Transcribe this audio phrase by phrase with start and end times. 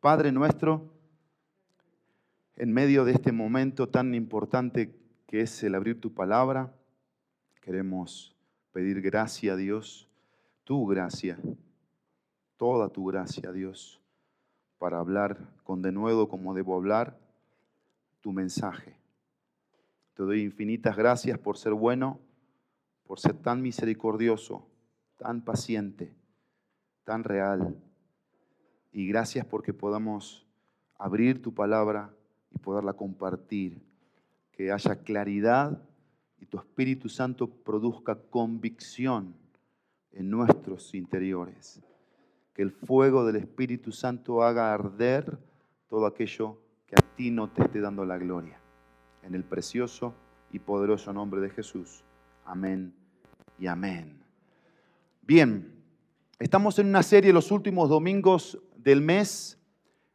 [0.00, 0.92] Padre nuestro,
[2.54, 4.94] en medio de este momento tan importante
[5.26, 6.72] que es el abrir tu palabra,
[7.60, 8.36] queremos
[8.70, 10.08] pedir gracia a Dios,
[10.62, 11.36] tu gracia,
[12.56, 14.00] toda tu gracia, Dios,
[14.78, 17.18] para hablar con denuedo como debo hablar
[18.20, 18.96] tu mensaje.
[20.14, 22.20] Te doy infinitas gracias por ser bueno,
[23.02, 24.64] por ser tan misericordioso,
[25.16, 26.14] tan paciente,
[27.02, 27.82] tan real.
[28.92, 30.46] Y gracias porque podamos
[30.96, 32.14] abrir tu palabra
[32.50, 33.80] y poderla compartir.
[34.52, 35.80] Que haya claridad
[36.40, 39.34] y tu Espíritu Santo produzca convicción
[40.12, 41.80] en nuestros interiores.
[42.54, 45.38] Que el fuego del Espíritu Santo haga arder
[45.88, 48.60] todo aquello que a ti no te esté dando la gloria.
[49.22, 50.14] En el precioso
[50.52, 52.02] y poderoso nombre de Jesús.
[52.44, 52.94] Amén
[53.58, 54.18] y amén.
[55.22, 55.77] Bien,
[56.38, 59.58] estamos en una serie los últimos domingos del mes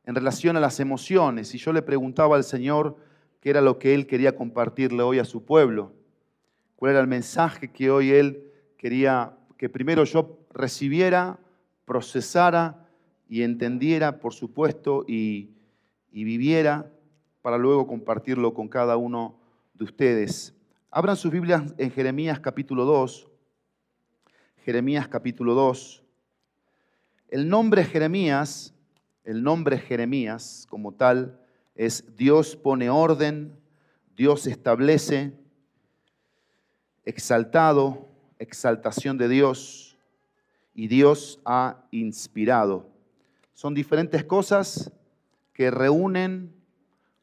[0.06, 2.96] en relación a las emociones y yo le preguntaba al Señor
[3.42, 5.92] qué era lo que Él quería compartirle hoy a su pueblo,
[6.76, 11.40] cuál era el mensaje que hoy Él quería que primero yo recibiera,
[11.86, 12.88] procesara
[13.28, 15.50] y entendiera, por supuesto, y,
[16.12, 16.92] viviera
[17.42, 19.40] para luego compartirlo con cada uno
[19.74, 20.54] de ustedes.
[20.92, 23.28] Abran sus Biblias en Jeremías capítulo 2.
[24.64, 26.03] Jeremías capítulo 2.
[27.34, 28.76] El nombre Jeremías,
[29.24, 31.40] el nombre Jeremías como tal,
[31.74, 33.60] es Dios pone orden,
[34.16, 35.34] Dios establece,
[37.06, 39.98] exaltado, exaltación de Dios,
[40.76, 42.88] y Dios ha inspirado.
[43.54, 44.92] Son diferentes cosas
[45.54, 46.54] que reúnen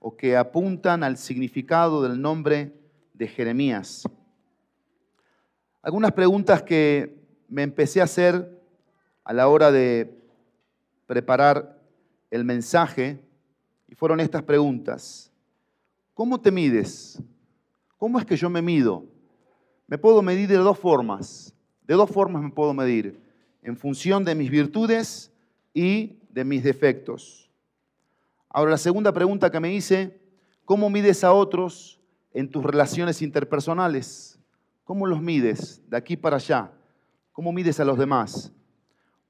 [0.01, 2.75] o que apuntan al significado del nombre
[3.15, 4.03] de Jeremías.
[5.81, 8.60] Algunas preguntas que me empecé a hacer
[9.25, 10.19] a la hora de
[11.07, 11.81] preparar
[12.31, 13.21] el mensaje
[13.89, 15.33] y fueron estas preguntas.
[16.15, 17.23] ¿Cómo te mides?
[17.97, 19.05] ¿Cómo es que yo me mido?
[19.87, 21.55] Me puedo medir de dos formas.
[21.87, 23.21] De dos formas me puedo medir.
[23.63, 25.33] En función de mis virtudes
[25.75, 27.51] y de mis defectos.
[28.49, 30.21] Ahora, la segunda pregunta que me hice,
[30.65, 32.01] ¿cómo mides a otros
[32.33, 34.39] en tus relaciones interpersonales?
[34.85, 36.73] ¿Cómo los mides de aquí para allá?
[37.33, 38.53] ¿Cómo mides a los demás?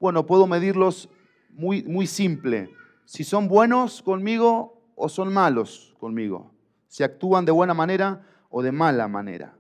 [0.01, 1.11] Bueno, puedo medirlos
[1.51, 2.71] muy, muy simple.
[3.05, 6.51] Si son buenos conmigo o son malos conmigo.
[6.89, 9.55] Si actúan de buena manera o de mala manera.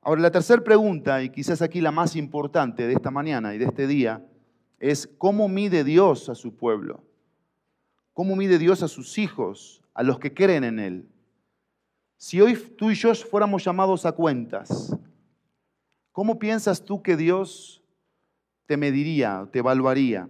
[0.00, 3.64] Ahora, la tercera pregunta, y quizás aquí la más importante de esta mañana y de
[3.64, 4.24] este día,
[4.78, 7.02] es cómo mide Dios a su pueblo.
[8.14, 11.08] ¿Cómo mide Dios a sus hijos, a los que creen en Él?
[12.16, 14.96] Si hoy tú y yo fuéramos llamados a cuentas,
[16.12, 17.82] ¿cómo piensas tú que Dios
[18.68, 20.28] te mediría, te evaluaría?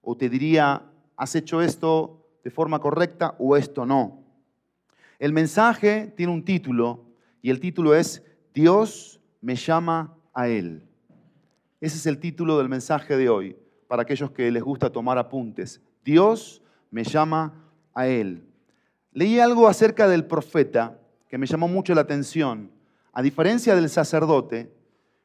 [0.00, 4.24] O te diría, has hecho esto de forma correcta o esto no.
[5.18, 7.04] El mensaje tiene un título
[7.42, 8.22] y el título es
[8.54, 10.88] Dios me llama a Él.
[11.78, 13.54] Ese es el título del mensaje de hoy
[13.86, 15.82] para aquellos que les gusta tomar apuntes.
[16.02, 18.46] Dios me llama a él.
[19.12, 20.98] Leí algo acerca del profeta
[21.28, 22.70] que me llamó mucho la atención.
[23.12, 24.72] A diferencia del sacerdote,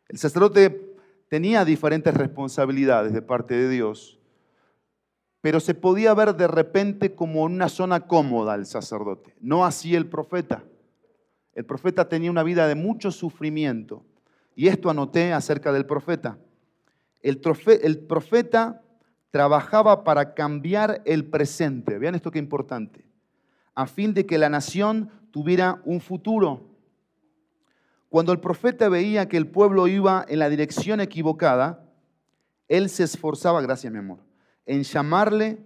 [0.09, 0.86] el sacerdote
[1.29, 4.19] tenía diferentes responsabilidades de parte de Dios,
[5.41, 10.07] pero se podía ver de repente como una zona cómoda el sacerdote, no así el
[10.07, 10.63] profeta.
[11.53, 14.05] El profeta tenía una vida de mucho sufrimiento
[14.55, 16.37] y esto anoté acerca del profeta.
[17.21, 18.83] El, profeta
[19.31, 21.97] trabajaba para cambiar el presente.
[21.97, 23.05] Vean esto que importante.
[23.75, 26.66] A fin de que la nación tuviera un futuro.
[28.09, 31.83] Cuando el profeta veía que el pueblo iba en la dirección equivocada,
[32.67, 34.19] él se esforzaba, gracias mi amor,
[34.65, 35.59] en llamarle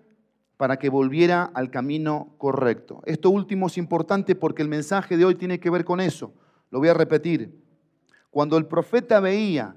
[0.57, 3.01] para que volviera al camino correcto.
[3.06, 6.33] Esto último es importante porque el mensaje de hoy tiene que ver con eso.
[6.69, 7.60] Lo voy a repetir.
[8.30, 9.75] Cuando el profeta veía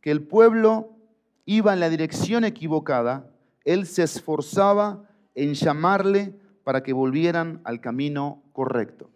[0.00, 0.96] que el pueblo
[1.46, 3.30] iba en la dirección equivocada,
[3.64, 5.04] él se esforzaba
[5.34, 9.10] en llamarle para que volvieran al camino correcto.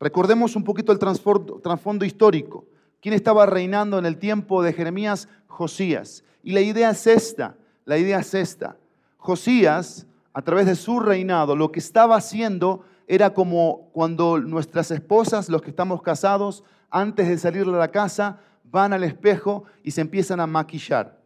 [0.00, 2.66] Recordemos un poquito el trasfondo histórico.
[3.00, 5.28] ¿Quién estaba reinando en el tiempo de Jeremías?
[5.46, 6.24] Josías.
[6.42, 8.76] Y la idea es esta, la idea es esta.
[9.16, 15.48] Josías, a través de su reinado, lo que estaba haciendo era como cuando nuestras esposas,
[15.48, 20.00] los que estamos casados, antes de salir de la casa, van al espejo y se
[20.00, 21.18] empiezan a maquillar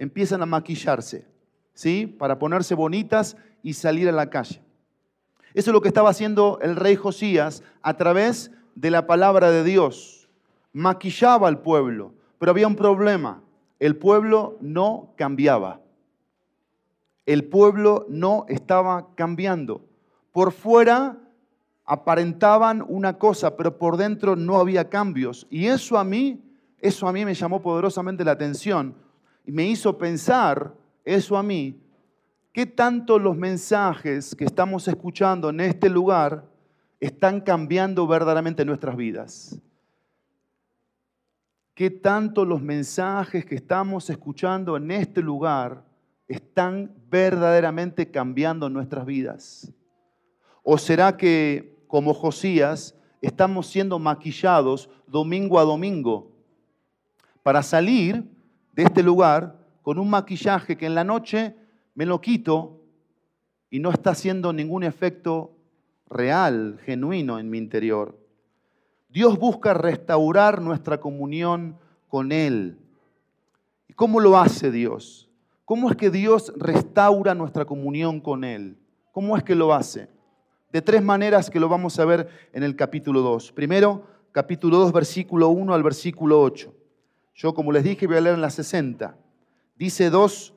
[0.00, 1.26] empiezan a maquillarse,
[1.74, 2.06] ¿sí?
[2.06, 4.62] Para ponerse bonitas y salir a la calle.
[5.54, 9.64] Eso es lo que estaba haciendo el rey Josías a través de la palabra de
[9.64, 10.28] Dios.
[10.72, 13.42] Maquillaba al pueblo, pero había un problema.
[13.78, 15.80] El pueblo no cambiaba.
[17.26, 19.84] el pueblo no estaba cambiando.
[20.32, 21.16] Por fuera
[21.84, 25.46] aparentaban una cosa, pero por dentro no había cambios.
[25.50, 26.40] Y eso a mí,
[26.78, 28.94] eso a mí me llamó poderosamente la atención
[29.44, 30.72] y me hizo pensar,
[31.04, 31.80] eso a mí,
[32.52, 36.44] qué tanto los mensajes que estamos escuchando en este lugar
[36.98, 39.58] están cambiando verdaderamente nuestras vidas.
[41.74, 45.84] Qué tanto los mensajes que estamos escuchando en este lugar
[46.28, 49.72] están verdaderamente cambiando nuestras vidas.
[50.62, 56.30] ¿O será que, como Josías, estamos siendo maquillados domingo a domingo
[57.42, 58.24] para salir
[58.72, 61.56] de este lugar con un maquillaje que en la noche
[61.94, 62.80] me lo quito
[63.70, 65.56] y no está haciendo ningún efecto
[66.08, 68.18] real, genuino en mi interior.
[69.08, 71.76] Dios busca restaurar nuestra comunión
[72.08, 72.78] con Él.
[73.88, 75.28] ¿Y cómo lo hace Dios?
[75.64, 78.76] ¿Cómo es que Dios restaura nuestra comunión con Él?
[79.12, 80.08] ¿Cómo es que lo hace?
[80.72, 83.52] De tres maneras que lo vamos a ver en el capítulo 2.
[83.52, 86.74] Primero, capítulo 2, versículo 1 al versículo 8.
[87.34, 89.16] Yo, como les dije, voy a leer en la 60.
[89.76, 90.54] Dice 2,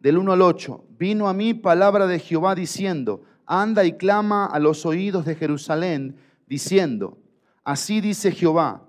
[0.00, 0.84] del 1 al 8.
[0.98, 6.16] Vino a mí palabra de Jehová diciendo, anda y clama a los oídos de Jerusalén,
[6.46, 7.18] diciendo,
[7.64, 8.82] así dice Jehová,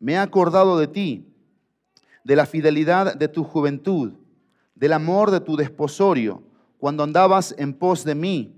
[0.00, 1.34] me he acordado de ti,
[2.24, 4.12] de la fidelidad de tu juventud,
[4.74, 6.42] del amor de tu desposorio,
[6.78, 8.54] cuando andabas en pos de mí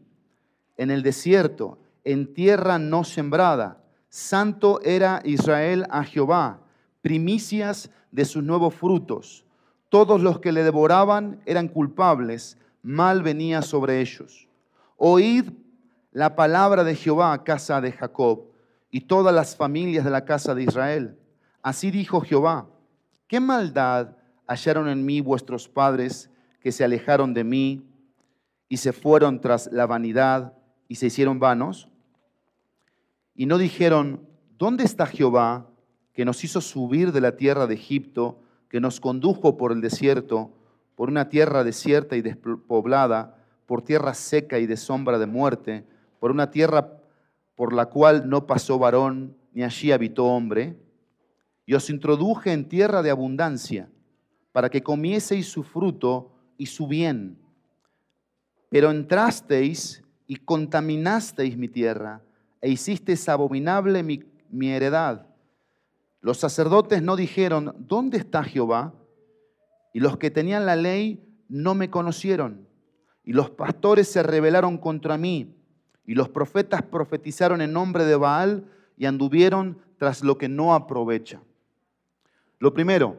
[0.77, 3.85] en el desierto, en tierra no sembrada.
[4.09, 6.63] Santo era Israel a Jehová,
[7.03, 9.45] primicias de sus nuevos frutos.
[9.91, 14.49] Todos los que le devoraban eran culpables, mal venía sobre ellos.
[14.97, 15.51] Oíd
[16.13, 18.45] la palabra de Jehová, casa de Jacob,
[18.91, 21.19] y todas las familias de la casa de Israel.
[21.63, 22.67] Así dijo Jehová,
[23.27, 24.17] ¿qué maldad
[24.47, 27.85] hallaron en mí vuestros padres que se alejaron de mí
[28.69, 30.55] y se fueron tras la vanidad
[30.89, 31.89] y se hicieron vanos?
[33.35, 34.27] Y no dijeron,
[34.59, 35.67] ¿dónde está Jehová
[36.13, 38.41] que nos hizo subir de la tierra de Egipto,
[38.71, 40.53] que nos condujo por el desierto,
[40.95, 43.37] por una tierra desierta y despoblada,
[43.67, 45.85] por tierra seca y de sombra de muerte,
[46.21, 47.01] por una tierra
[47.57, 50.77] por la cual no pasó varón, ni allí habitó hombre?
[51.67, 53.91] Y os introduje en tierra de abundancia,
[54.53, 57.39] para que comieseis su fruto y su bien.
[58.71, 62.23] Pero entrasteis y contaminasteis mi tierra
[62.61, 65.27] e hicisteis abominable mi, mi heredad.
[66.21, 68.93] Los sacerdotes no dijeron, ¿dónde está Jehová?
[69.93, 72.69] Y los que tenían la ley no me conocieron.
[73.25, 75.55] Y los pastores se rebelaron contra mí.
[76.05, 81.41] Y los profetas profetizaron en nombre de Baal y anduvieron tras lo que no aprovecha.
[82.59, 83.19] Lo primero,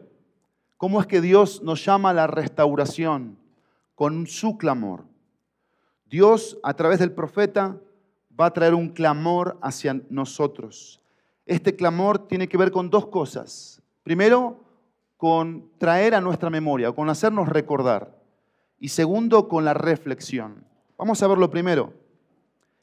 [0.78, 3.38] ¿cómo es que Dios nos llama a la restauración?
[3.96, 5.06] Con su clamor.
[6.06, 7.78] Dios a través del profeta
[8.40, 11.01] va a traer un clamor hacia nosotros.
[11.46, 13.82] Este clamor tiene que ver con dos cosas.
[14.04, 14.64] Primero,
[15.18, 18.20] con traer a nuestra memoria, con hacernos recordar.
[18.80, 20.66] Y segundo, con la reflexión.
[20.98, 21.94] Vamos a ver lo primero.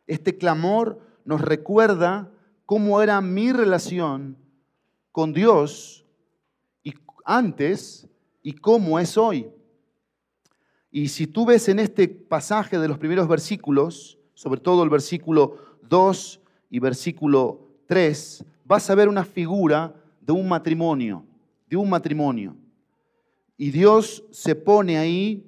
[0.07, 2.31] Este clamor nos recuerda
[2.65, 4.37] cómo era mi relación
[5.13, 6.07] con Dios
[6.83, 8.09] y antes
[8.43, 9.51] y cómo es hoy.
[10.91, 15.59] Y si tú ves en este pasaje de los primeros versículos, sobre todo el versículo
[15.83, 21.25] 2 y versículo 3, vas a ver una figura de un matrimonio,
[21.67, 22.55] de un matrimonio.
[23.57, 25.45] Y Dios se pone ahí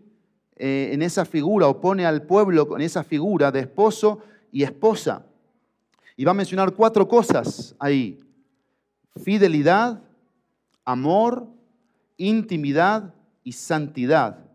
[0.56, 4.20] eh, en esa figura, o pone al pueblo en esa figura de esposo
[4.50, 5.24] y esposa.
[6.16, 8.18] Y va a mencionar cuatro cosas ahí.
[9.22, 10.02] Fidelidad,
[10.84, 11.46] amor,
[12.16, 14.49] intimidad y santidad.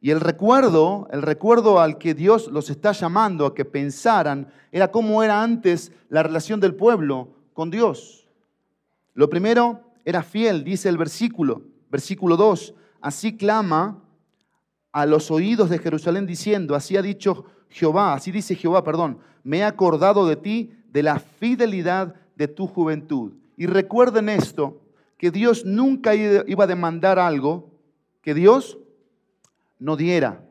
[0.00, 4.90] Y el recuerdo, el recuerdo al que Dios los está llamando a que pensaran, era
[4.90, 8.26] cómo era antes la relación del pueblo con Dios.
[9.14, 12.74] Lo primero era fiel, dice el versículo, versículo 2.
[13.02, 14.02] Así clama
[14.92, 19.58] a los oídos de Jerusalén diciendo, así ha dicho Jehová, así dice Jehová, perdón, me
[19.58, 23.34] he acordado de ti, de la fidelidad de tu juventud.
[23.56, 24.80] Y recuerden esto,
[25.20, 27.68] que Dios nunca iba a demandar algo
[28.22, 28.78] que Dios
[29.80, 30.44] no diera.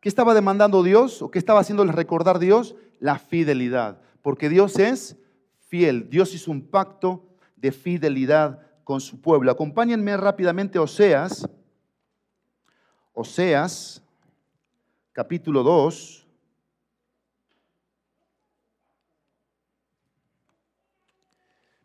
[0.00, 2.74] ¿Qué estaba demandando Dios o qué estaba haciéndoles recordar Dios?
[2.98, 4.00] La fidelidad.
[4.22, 5.16] Porque Dios es
[5.68, 6.08] fiel.
[6.10, 7.22] Dios hizo un pacto
[7.54, 9.52] de fidelidad con su pueblo.
[9.52, 11.48] Acompáñenme rápidamente a Oseas.
[13.12, 14.02] Oseas,
[15.12, 16.26] capítulo 2.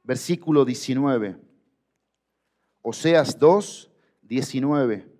[0.04, 1.36] Versículo 19.
[2.82, 5.15] Oseas 2, 19.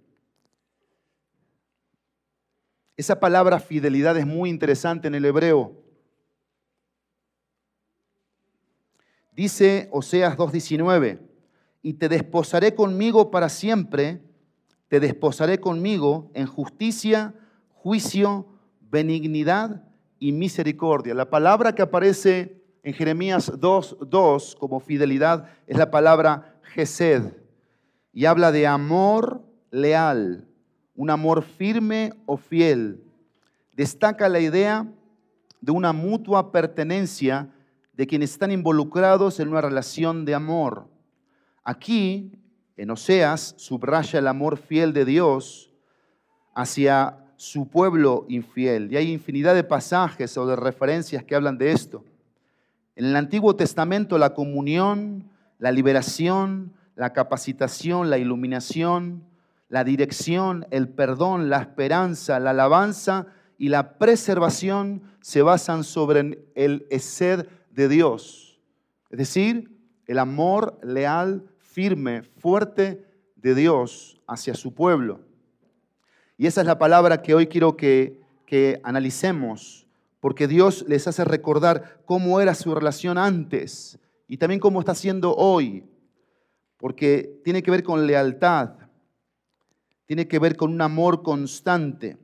[2.98, 5.74] Esa palabra fidelidad es muy interesante en el hebreo.
[9.32, 11.20] Dice Oseas 2.19,
[11.82, 14.22] y te desposaré conmigo para siempre,
[14.88, 17.36] te desposaré conmigo en justicia,
[17.74, 18.48] juicio,
[18.80, 19.84] benignidad
[20.18, 21.14] y misericordia.
[21.14, 27.34] La palabra que aparece en Jeremías 2.2 como fidelidad es la palabra gesed
[28.14, 30.48] y habla de amor leal,
[30.96, 33.04] un amor firme o fiel.
[33.74, 34.88] Destaca la idea
[35.62, 37.50] de una mutua pertenencia
[37.94, 40.88] de quienes están involucrados en una relación de amor.
[41.64, 42.32] Aquí,
[42.78, 45.72] en Oseas, subraya el amor fiel de Dios
[46.54, 48.92] hacia su pueblo infiel.
[48.92, 52.04] Y hay infinidad de pasajes o de referencias que hablan de esto.
[52.96, 59.24] En el Antiguo Testamento la comunión, la liberación, la capacitación, la iluminación,
[59.70, 66.88] la dirección, el perdón, la esperanza, la alabanza y la preservación se basan sobre el
[67.00, 68.60] sed de Dios.
[69.10, 69.76] Es decir,
[70.08, 73.06] el amor leal, firme, fuerte
[73.36, 75.22] de Dios hacia su pueblo.
[76.38, 79.88] Y esa es la palabra que hoy quiero que, que analicemos,
[80.20, 85.36] porque Dios les hace recordar cómo era su relación antes y también cómo está siendo
[85.36, 85.86] hoy,
[86.78, 88.72] porque tiene que ver con lealtad,
[90.06, 92.18] tiene que ver con un amor constante.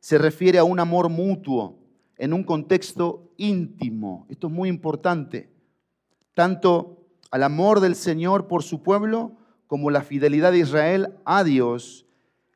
[0.00, 1.78] Se refiere a un amor mutuo
[2.16, 4.26] en un contexto íntimo.
[4.28, 5.50] Esto es muy importante.
[6.34, 9.32] Tanto al amor del Señor por su pueblo
[9.66, 12.06] como la fidelidad de Israel a Dios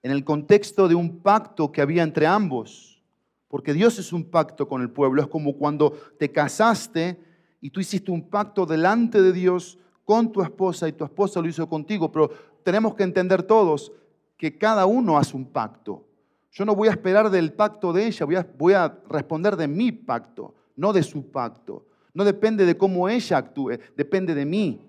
[0.03, 3.03] en el contexto de un pacto que había entre ambos.
[3.49, 5.23] Porque Dios es un pacto con el pueblo.
[5.23, 7.19] Es como cuando te casaste
[7.61, 11.49] y tú hiciste un pacto delante de Dios con tu esposa y tu esposa lo
[11.49, 12.13] hizo contigo.
[12.13, 12.31] Pero
[12.67, 13.93] tenemos que entender todos
[14.37, 16.05] que cada uno hace un pacto.
[16.51, 18.27] Yo no voy a esperar del pacto de ella,
[18.59, 21.87] voy a, responder de mi pacto, no de su pacto.
[22.13, 24.81] No depende de cómo ella actúe, depende de mí.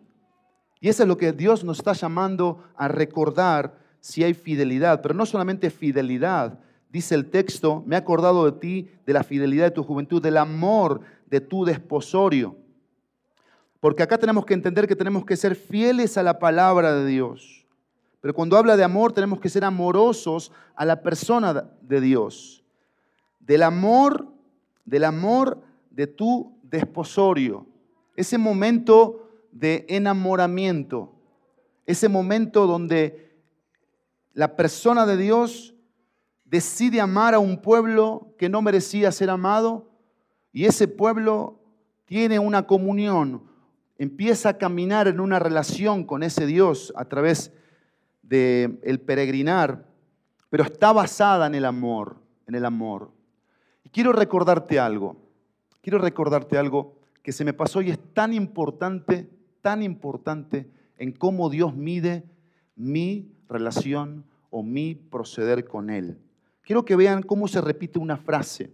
[0.79, 5.13] Y eso es lo que Dios nos está llamando a recordar si hay fidelidad, pero
[5.13, 6.57] no solamente fidelidad.
[6.89, 10.38] Dice el texto, me he acordado de ti, de la fidelidad de tu juventud, del
[10.38, 12.55] amor de tu desposorio.
[13.79, 17.66] Porque acá tenemos que entender que tenemos que ser fieles a la palabra de Dios.
[18.21, 22.63] Pero cuando habla de amor tenemos que ser amorosos a la persona de Dios.
[23.39, 24.27] Del amor,
[24.86, 27.65] del amor de tu desposorio.
[28.15, 31.13] Ese momento de enamoramiento.
[31.86, 33.27] Ese momento donde
[34.33, 35.74] la persona de Dios
[36.45, 39.89] decide amar a un pueblo que no merecía ser amado
[40.53, 41.59] y ese pueblo
[42.05, 43.43] tiene una comunión,
[43.97, 47.57] empieza a caminar en una relación con ese Dios a través de
[48.27, 49.86] del el peregrinar,
[50.50, 53.12] pero está basada en el amor, en el amor.
[53.84, 55.15] Y quiero recordarte algo,
[55.81, 59.29] quiero recordarte algo que se me pasó y es tan importante,
[59.62, 62.24] tan importante en cómo Dios mide
[62.75, 66.17] mi relación o mi proceder con Él.
[66.62, 68.74] Quiero que vean cómo se repite una frase.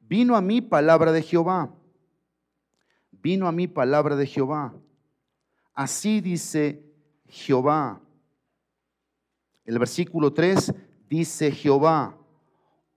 [0.00, 1.74] Vino a mí palabra de Jehová.
[3.10, 4.74] Vino a mí palabra de Jehová.
[5.74, 6.82] Así dice
[7.26, 8.00] Jehová,
[9.66, 10.72] el versículo 3
[11.10, 12.16] dice Jehová.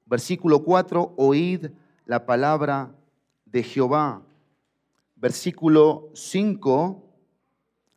[0.06, 1.72] Versículo 4, oíd
[2.06, 2.96] la palabra
[3.46, 4.24] de Jehová.
[5.16, 7.04] Versículo 5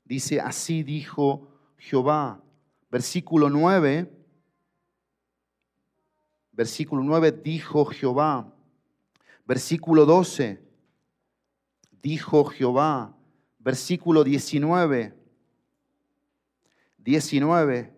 [0.05, 2.43] dice, así dijo Jehová.
[2.91, 4.11] Versículo 9,
[6.53, 8.53] versículo 9, dijo Jehová.
[9.47, 10.63] Versículo 12,
[12.03, 13.15] dijo Jehová.
[13.59, 15.15] Versículo 19,
[16.99, 17.92] 19,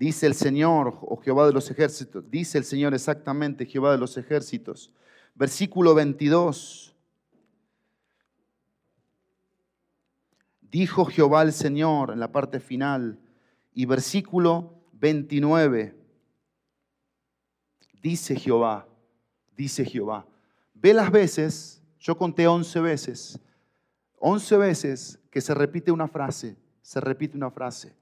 [0.00, 4.16] Dice el Señor, o Jehová de los ejércitos, dice el Señor exactamente, Jehová de los
[4.16, 4.90] ejércitos.
[5.34, 6.96] Versículo 22.
[10.62, 13.20] Dijo Jehová el Señor en la parte final.
[13.74, 15.94] Y versículo 29.
[18.00, 18.88] Dice Jehová,
[19.54, 20.26] dice Jehová.
[20.72, 23.38] Ve las veces, yo conté 11 veces,
[24.18, 27.99] 11 veces que se repite una frase, se repite una frase.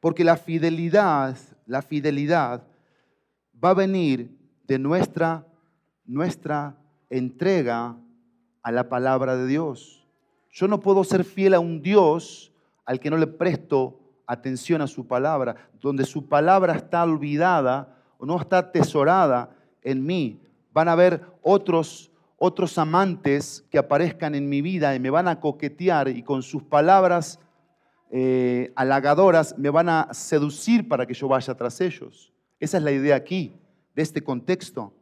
[0.00, 2.66] Porque la fidelidad, la fidelidad
[3.62, 5.46] va a venir de nuestra,
[6.06, 6.76] nuestra
[7.10, 7.96] entrega
[8.62, 10.06] a la palabra de Dios.
[10.50, 12.52] Yo no puedo ser fiel a un Dios
[12.84, 18.26] al que no le presto atención a su palabra, donde su palabra está olvidada o
[18.26, 19.50] no está atesorada
[19.82, 20.40] en mí.
[20.72, 25.40] Van a haber otros, otros amantes que aparezcan en mi vida y me van a
[25.40, 27.40] coquetear y con sus palabras
[28.12, 32.32] eh, halagadoras me van a seducir para que yo vaya tras ellos.
[32.58, 33.54] Esa es la idea aquí,
[33.94, 34.92] de este contexto.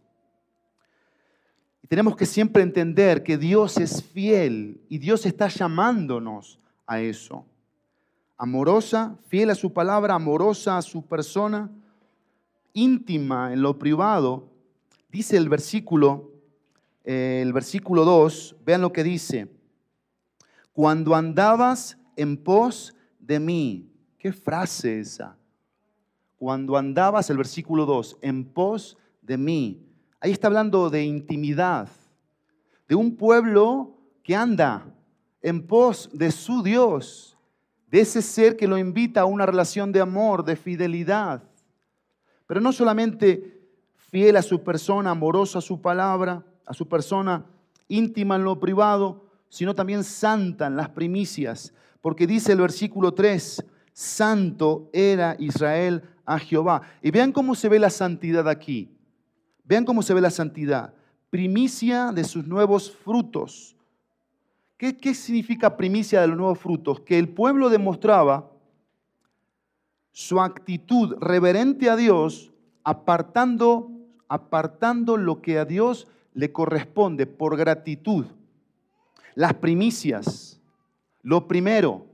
[1.88, 7.46] Tenemos que siempre entender que Dios es fiel y Dios está llamándonos a eso.
[8.36, 11.70] Amorosa, fiel a su palabra, amorosa a su persona,
[12.74, 14.50] íntima en lo privado.
[15.08, 16.30] Dice el versículo,
[17.04, 19.48] eh, el versículo 2, vean lo que dice.
[20.74, 22.94] Cuando andabas en pos
[23.28, 23.92] de mí.
[24.18, 25.36] ¿Qué frase esa?
[26.36, 29.86] Cuando andabas, el versículo 2, en pos de mí.
[30.18, 31.88] Ahí está hablando de intimidad,
[32.88, 34.86] de un pueblo que anda
[35.42, 37.36] en pos de su Dios,
[37.90, 41.42] de ese ser que lo invita a una relación de amor, de fidelidad.
[42.46, 43.60] Pero no solamente
[43.94, 47.44] fiel a su persona, amoroso a su palabra, a su persona
[47.88, 53.64] íntima en lo privado, sino también santa en las primicias, porque dice el versículo 3,
[53.92, 56.82] santo era Israel a Jehová.
[57.02, 58.96] Y vean cómo se ve la santidad aquí.
[59.64, 60.94] Vean cómo se ve la santidad.
[61.30, 63.76] Primicia de sus nuevos frutos.
[64.76, 67.00] ¿Qué, qué significa primicia de los nuevos frutos?
[67.00, 68.50] Que el pueblo demostraba
[70.12, 72.52] su actitud reverente a Dios,
[72.84, 73.90] apartando,
[74.28, 78.26] apartando lo que a Dios le corresponde por gratitud.
[79.34, 80.57] Las primicias
[81.22, 82.06] lo primero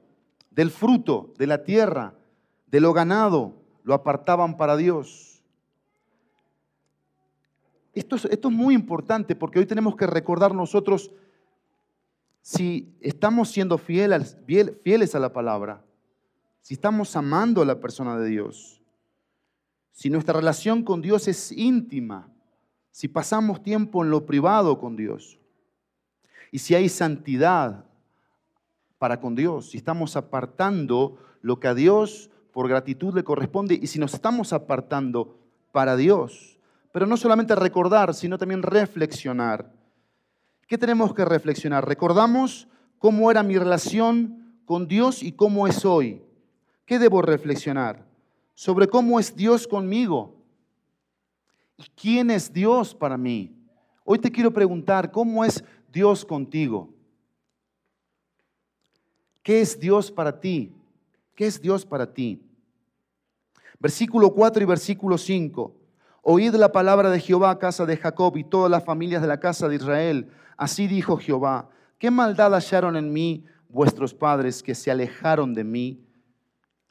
[0.51, 2.15] del fruto de la tierra,
[2.67, 5.43] de lo ganado, lo apartaban para Dios.
[7.93, 11.13] Esto es, muy importante porque hoy tenemos que recordar nosotros
[12.41, 14.37] si estamos siendo fieles,
[14.83, 15.85] fieles a la palabra,
[16.61, 18.83] si estamos amando a la persona de Dios,
[19.93, 22.29] si nuestra relación con Dios es íntima,
[22.91, 25.39] si pasamos tiempo en lo privado con Dios,
[26.51, 27.85] y si hay santidad,
[29.05, 33.87] para con Dios, si estamos apartando lo que a Dios por gratitud le corresponde y
[33.87, 35.37] si nos estamos apartando
[35.73, 36.59] para Dios.
[36.91, 39.71] Pero no solamente recordar, sino también reflexionar.
[40.67, 41.87] ¿Qué tenemos que reflexionar?
[41.87, 42.67] Recordamos
[42.99, 46.23] cómo era mi relación con Dios y cómo es hoy.
[46.87, 48.07] ¿Qué debo reflexionar?
[48.55, 50.35] Sobre cómo es Dios conmigo
[51.77, 53.55] y quién es Dios para mí.
[54.03, 55.63] Hoy te quiero preguntar, ¿cómo es
[55.93, 56.94] Dios contigo?
[59.45, 60.73] ¿Qué es Dios para ti?
[61.35, 62.43] ¿Qué es Dios para ti?
[63.79, 65.77] Versículo 4 y versículo 5.
[66.23, 69.69] Oíd la palabra de Jehová, casa de Jacob y todas las familias de la casa
[69.69, 70.31] de Israel.
[70.57, 76.03] Así dijo Jehová, ¿qué maldad hallaron en mí vuestros padres que se alejaron de mí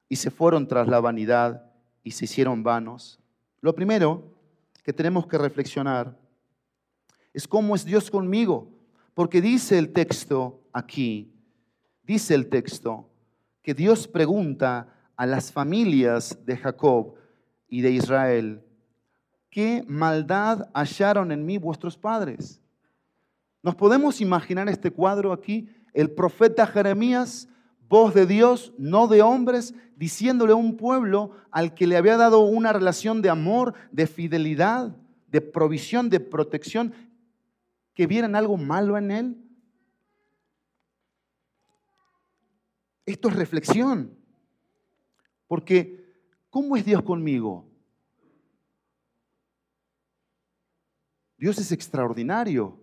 [0.08, 1.72] y se fueron tras la vanidad
[2.04, 3.20] y se hicieron vanos?
[3.62, 4.32] Lo primero
[4.84, 6.16] que tenemos que reflexionar
[7.34, 8.68] es cómo es Dios conmigo,
[9.16, 11.33] porque dice el texto aquí,
[12.04, 13.10] dice el texto
[13.62, 17.16] que Dios pregunta a las familias de Jacob
[17.68, 18.62] y de Israel,
[19.50, 22.62] ¿qué maldad hallaron en mí vuestros padres?
[23.62, 25.70] ¿Nos podemos imaginar este cuadro aquí?
[25.94, 27.48] El profeta Jeremías,
[27.88, 32.40] voz de Dios, no de hombres, diciéndole a un pueblo al que le había dado
[32.40, 34.96] una relación de amor, de fidelidad,
[35.28, 36.94] de provisión, de protección,
[37.94, 39.38] que vieran algo malo en él.
[43.06, 44.16] Esto es reflexión.
[45.48, 46.04] Porque,
[46.50, 47.66] ¿cómo es Dios conmigo?
[51.38, 52.80] Dios es extraordinario.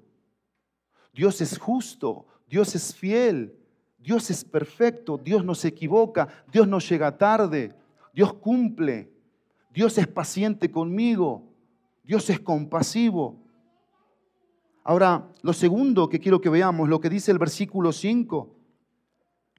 [1.13, 2.27] Dios es justo.
[2.47, 3.57] Dios es fiel.
[3.99, 5.17] Dios es perfecto.
[5.19, 6.29] Dios no se equivoca.
[6.53, 7.75] Dios no llega tarde.
[8.13, 9.11] Dios cumple.
[9.73, 11.51] Dios es paciente conmigo.
[12.05, 13.39] Dios es compasivo.
[14.85, 18.60] Ahora, lo segundo que quiero que veamos, lo que dice el versículo 5.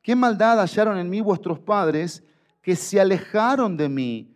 [0.02, 2.24] ¿Qué maldad hallaron en mí vuestros padres
[2.62, 4.36] que se alejaron de mí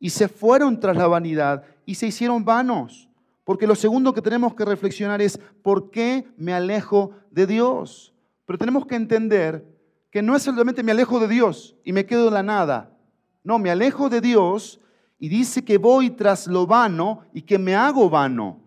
[0.00, 3.08] y se fueron tras la vanidad y se hicieron vanos?
[3.44, 8.12] Porque lo segundo que tenemos que reflexionar es, ¿por qué me alejo de Dios?
[8.46, 9.64] Pero tenemos que entender
[10.10, 12.96] que no es solamente me alejo de Dios y me quedo en la nada.
[13.42, 14.80] No, me alejo de Dios
[15.18, 18.60] y dice que voy tras lo vano y que me hago vano.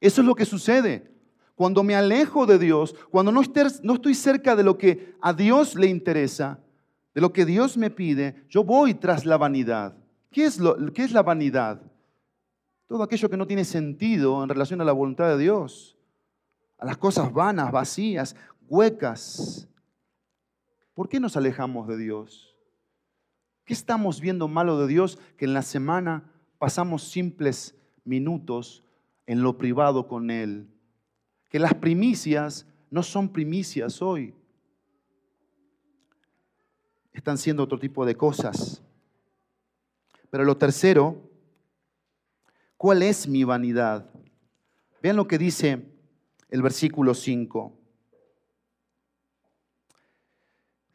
[0.00, 1.09] Eso es lo que sucede
[1.60, 5.88] cuando me alejo de Dios, cuando no estoy cerca de lo que a Dios le
[5.88, 6.58] interesa,
[7.14, 9.94] de lo que Dios me pide, yo voy tras la vanidad.
[10.30, 11.82] ¿Qué es, lo, qué es la vanidad?
[12.86, 15.98] Todo aquello que no tiene sentido en relación a la voluntad de Dios,
[16.78, 18.34] a las cosas vanas, vacías,
[18.66, 19.68] huecas.
[20.94, 22.56] ¿Por qué nos alejamos de Dios?
[23.66, 26.24] ¿Qué estamos viendo malo de Dios que en la semana
[26.58, 28.82] pasamos simples minutos
[29.26, 30.69] en lo privado con Él?
[31.50, 34.34] Que las primicias no son primicias hoy.
[37.12, 38.82] están siendo otro tipo de cosas.
[40.30, 41.28] Pero lo tercero,
[42.78, 44.08] ¿cuál es mi vanidad?
[45.02, 45.84] Vean lo que dice
[46.48, 47.76] el versículo 5.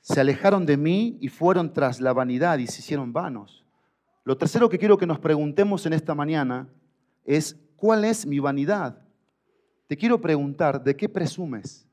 [0.01, 3.65] Se alejaron de mí y fueron tras la vanidad y se hicieron vanos.
[4.23, 6.67] Lo tercero que quiero que nos preguntemos en esta mañana
[7.23, 9.04] es, ¿cuál es mi vanidad?
[9.87, 11.87] Te quiero preguntar, ¿de qué presumes?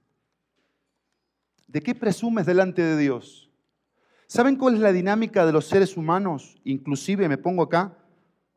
[1.67, 3.51] ¿De qué presumes delante de Dios?
[4.27, 6.59] ¿Saben cuál es la dinámica de los seres humanos?
[6.65, 7.99] Inclusive me pongo acá,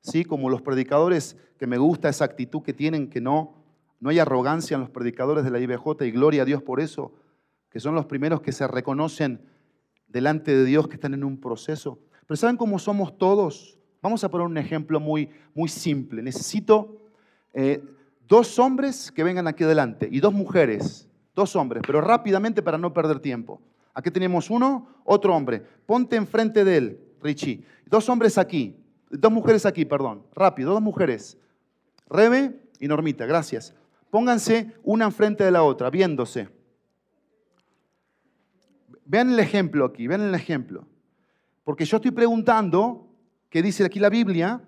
[0.01, 0.23] ¿sí?
[0.23, 3.65] como los predicadores, que me gusta esa actitud que tienen, que no,
[3.99, 7.13] no hay arrogancia en los predicadores de la IBJ y gloria a Dios por eso,
[7.69, 9.41] que son los primeros que se reconocen
[10.07, 11.99] delante de Dios, que están en un proceso.
[12.25, 13.77] Pero ¿saben cómo somos todos?
[14.01, 16.21] Vamos a poner un ejemplo muy, muy simple.
[16.21, 17.01] Necesito
[17.53, 17.83] eh,
[18.27, 22.93] dos hombres que vengan aquí adelante y dos mujeres, dos hombres, pero rápidamente para no
[22.93, 23.61] perder tiempo.
[23.93, 25.63] Aquí tenemos uno, otro hombre.
[25.85, 27.63] Ponte enfrente de él, Richie.
[27.85, 28.75] Dos hombres aquí,
[29.09, 30.23] dos mujeres aquí, perdón.
[30.33, 31.37] Rápido, dos mujeres.
[32.09, 33.73] Rebe y Normita, gracias.
[34.09, 36.49] Pónganse una enfrente de la otra, viéndose.
[39.05, 40.87] Vean el ejemplo aquí, vean el ejemplo.
[41.63, 43.07] Porque yo estoy preguntando,
[43.49, 44.61] ¿qué dice aquí la Biblia?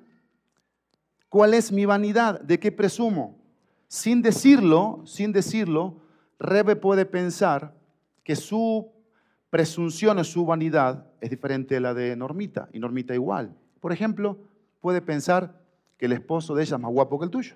[1.29, 2.41] ¿Cuál es mi vanidad?
[2.41, 3.36] ¿De qué presumo?
[3.87, 6.01] Sin decirlo, sin decirlo,
[6.39, 7.73] Rebe puede pensar
[8.23, 8.91] que su
[9.49, 13.55] presunción o su vanidad es diferente a la de Normita, y Normita igual.
[13.79, 14.37] Por ejemplo,
[14.81, 15.61] puede pensar
[15.97, 17.55] que el esposo de ella es más guapo que el tuyo.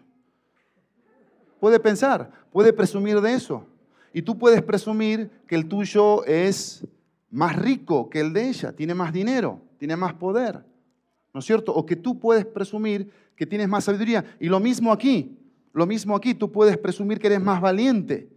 [1.60, 3.66] Puede pensar, puede presumir de eso.
[4.14, 6.86] Y tú puedes presumir que el tuyo es
[7.30, 10.64] más rico que el de ella, tiene más dinero, tiene más poder.
[11.34, 11.74] ¿No es cierto?
[11.74, 14.26] O que tú puedes presumir que tienes más sabiduría.
[14.40, 15.38] Y lo mismo aquí,
[15.74, 18.30] lo mismo aquí, tú puedes presumir que eres más valiente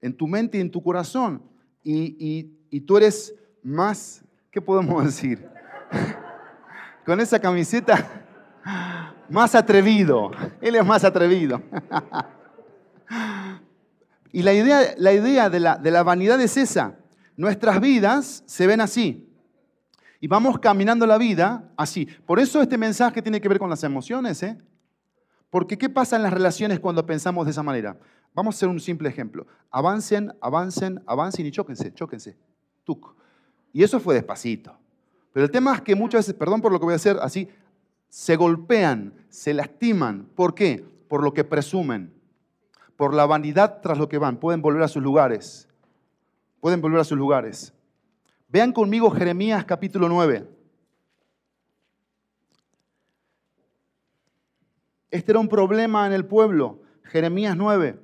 [0.00, 1.42] en tu mente y en tu corazón.
[1.82, 2.50] Y,
[2.86, 5.46] tú eres más, ¿qué podemos decir?
[7.04, 8.24] Con esa camiseta,
[9.28, 10.30] más atrevido.
[10.60, 11.62] Él es más atrevido.
[14.32, 16.96] Y la idea, la idea de, la, de la vanidad es esa.
[17.36, 19.32] Nuestras vidas se ven así.
[20.20, 22.06] Y vamos caminando la vida así.
[22.26, 24.42] Por eso este mensaje tiene que ver con las emociones.
[24.42, 24.58] ¿eh?
[25.54, 27.96] Porque ¿qué pasa en las relaciones cuando pensamos de esa manera?
[28.34, 29.46] Vamos a hacer un simple ejemplo.
[29.70, 32.36] Avancen, avancen, avancen y chóquense, chóquense.
[33.72, 34.76] Y eso fue despacito.
[35.32, 37.48] Pero el tema es que muchas veces, perdón por lo que voy a hacer así,
[38.08, 40.28] se golpean, se lastiman.
[40.34, 40.84] ¿Por qué?
[41.06, 42.12] Por lo que presumen,
[42.96, 44.38] por la vanidad tras lo que van.
[44.38, 45.68] Pueden volver a sus lugares.
[46.58, 47.72] Pueden volver a sus lugares.
[48.48, 50.48] Vean conmigo Jeremías capítulo 9.
[55.14, 58.00] Este era un problema en el pueblo, Jeremías 9.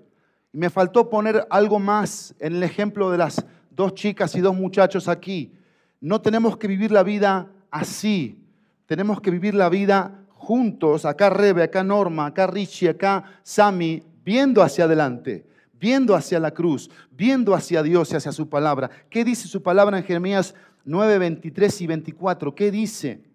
[0.53, 4.55] Y me faltó poner algo más en el ejemplo de las dos chicas y dos
[4.55, 5.53] muchachos aquí.
[6.01, 8.39] No tenemos que vivir la vida así.
[8.87, 14.63] Tenemos que vivir la vida juntos, acá Rebe, acá Norma, acá Richie, acá Sami, viendo
[14.63, 15.45] hacia adelante,
[15.81, 18.89] viendo hacia la cruz, viendo hacia Dios y hacia su palabra.
[19.11, 22.55] ¿Qué dice su palabra en Jeremías 9, 23 y 24?
[22.55, 23.30] ¿Qué dice?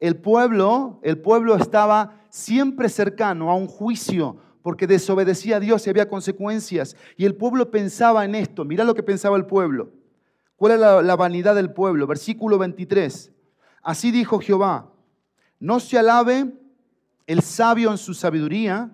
[0.00, 5.90] El pueblo, el pueblo estaba siempre cercano a un juicio porque desobedecía a Dios y
[5.90, 6.96] había consecuencias.
[7.16, 8.64] Y el pueblo pensaba en esto.
[8.64, 9.90] Mira lo que pensaba el pueblo.
[10.56, 12.06] ¿Cuál es la, la vanidad del pueblo?
[12.06, 13.32] Versículo 23.
[13.82, 14.92] Así dijo Jehová,
[15.58, 16.52] no se alabe
[17.26, 18.90] el sabio en su sabiduría,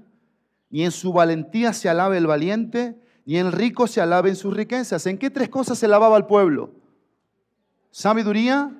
[0.70, 4.54] ni en su valentía se alabe el valiente, ni el rico se alabe en sus
[4.54, 5.06] riquezas.
[5.06, 6.70] ¿En qué tres cosas se lavaba el pueblo?
[7.90, 8.72] Sabiduría,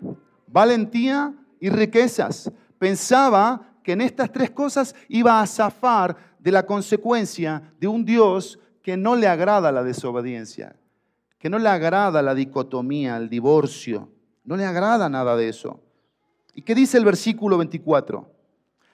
[0.47, 1.35] valentía
[1.65, 2.53] y riquezas.
[2.79, 8.59] Pensaba que en estas tres cosas iba a zafar de la consecuencia de un Dios
[8.83, 10.77] que no le agrada la desobediencia,
[11.39, 14.11] que no le agrada la dicotomía, el divorcio,
[14.45, 15.81] no le agrada nada de eso.
[16.53, 18.31] ¿Y qué dice el versículo 24?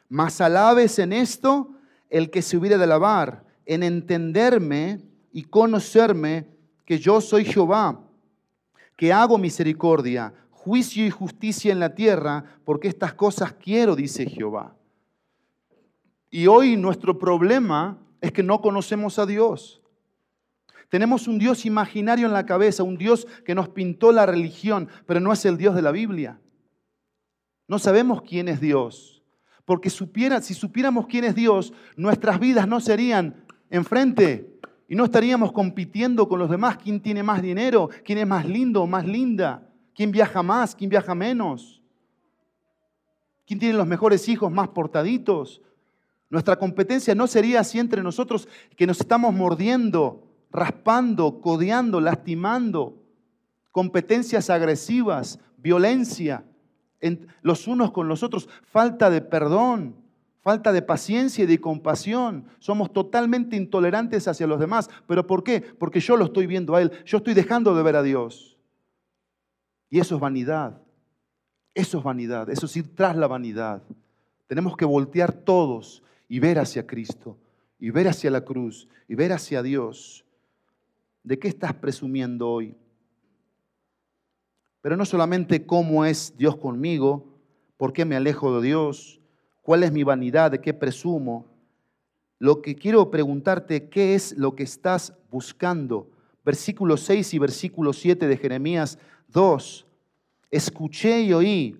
[0.09, 1.72] Mas alabes en esto
[2.09, 5.00] el que se hubiera de alabar, en entenderme
[5.33, 6.46] y conocerme
[6.85, 8.00] que yo soy Jehová,
[8.94, 14.76] que hago misericordia, juicio y justicia en la tierra, porque estas cosas quiero, dice Jehová.
[16.30, 19.80] Y hoy nuestro problema es que no conocemos a Dios.
[20.90, 25.18] Tenemos un Dios imaginario en la cabeza, un Dios que nos pintó la religión, pero
[25.18, 26.38] no es el Dios de la Biblia.
[27.66, 29.22] No sabemos quién es Dios.
[29.64, 35.52] Porque supiera, si supiéramos quién es Dios, nuestras vidas no serían enfrente y no estaríamos
[35.52, 36.76] compitiendo con los demás.
[36.76, 37.88] ¿Quién tiene más dinero?
[38.04, 39.69] ¿Quién es más lindo o más linda?
[40.00, 40.74] ¿Quién viaja más?
[40.74, 41.82] ¿Quién viaja menos?
[43.46, 45.60] ¿Quién tiene los mejores hijos más portaditos?
[46.30, 52.96] Nuestra competencia no sería así entre nosotros que nos estamos mordiendo, raspando, codeando, lastimando.
[53.72, 56.46] competencias agresivas, violencia
[57.42, 59.96] los unos con los otros, falta de perdón,
[60.40, 62.46] falta de paciencia y de compasión.
[62.58, 64.88] Somos totalmente intolerantes hacia los demás.
[65.06, 65.60] ¿Pero por qué?
[65.60, 68.49] Porque yo lo estoy viendo a Él, yo estoy dejando de ver a Dios.
[69.90, 70.81] Y eso es vanidad.
[71.74, 73.83] Eso es vanidad, eso es ir tras la vanidad.
[74.46, 77.37] Tenemos que voltear todos y ver hacia Cristo,
[77.79, 80.24] y ver hacia la cruz, y ver hacia Dios.
[81.22, 82.74] ¿De qué estás presumiendo hoy?
[84.81, 87.26] Pero no solamente cómo es Dios conmigo,
[87.76, 89.20] por qué me alejo de Dios,
[89.62, 91.46] cuál es mi vanidad, de qué presumo.
[92.38, 96.11] Lo que quiero preguntarte, ¿qué es lo que estás buscando?
[96.44, 98.98] Versículo 6 y versículo 7 de Jeremías
[99.29, 99.87] 2.
[100.50, 101.76] Escuché y oí.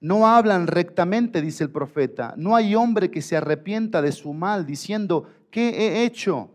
[0.00, 2.34] No hablan rectamente, dice el profeta.
[2.36, 6.50] No hay hombre que se arrepienta de su mal, diciendo, ¿qué he hecho?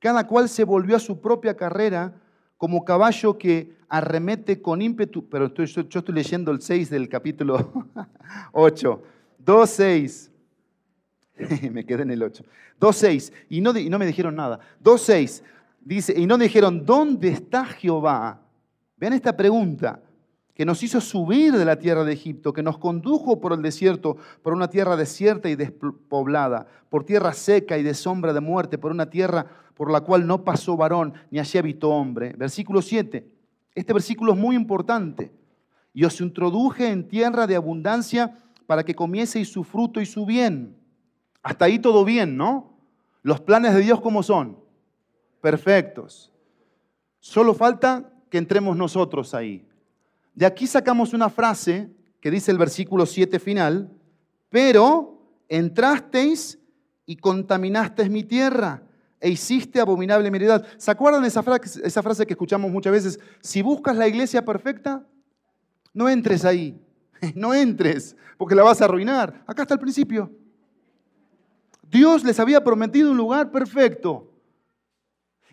[0.00, 2.20] Cada cual se volvió a su propia carrera
[2.56, 7.72] como caballo que arremete con ímpetu, pero yo, estoy leyendo el 6 del capítulo
[8.52, 9.02] 8,
[9.44, 10.30] 2.6,
[11.70, 12.44] me quedé en el 8,
[12.80, 15.42] 2.6, y no, y no me dijeron nada, 2.6,
[15.84, 18.40] dice, y no dijeron, ¿dónde está Jehová?
[18.96, 20.00] Vean esta pregunta,
[20.54, 24.16] que nos hizo subir de la tierra de Egipto, que nos condujo por el desierto,
[24.42, 28.92] por una tierra desierta y despoblada, por tierra seca y de sombra de muerte, por
[28.92, 32.32] una tierra por la cual no pasó varón, ni allí habitó hombre.
[32.38, 33.28] Versículo 7.
[33.74, 35.32] Este versículo es muy importante.
[35.92, 40.76] Y os introduje en tierra de abundancia para que comieseis su fruto y su bien.
[41.42, 42.78] Hasta ahí todo bien, ¿no?
[43.22, 44.63] Los planes de Dios como son.
[45.44, 46.32] Perfectos.
[47.18, 49.68] Solo falta que entremos nosotros ahí.
[50.34, 51.90] De aquí sacamos una frase
[52.22, 53.92] que dice el versículo 7 final,
[54.48, 56.58] pero entrasteis
[57.04, 58.84] y contaminasteis mi tierra
[59.20, 60.66] e hiciste abominable mi heredad.
[60.78, 63.20] ¿Se acuerdan esa frase, esa frase que escuchamos muchas veces?
[63.42, 65.06] Si buscas la iglesia perfecta,
[65.92, 66.80] no entres ahí,
[67.34, 69.44] no entres, porque la vas a arruinar.
[69.46, 70.32] Acá está el principio.
[71.82, 74.30] Dios les había prometido un lugar perfecto.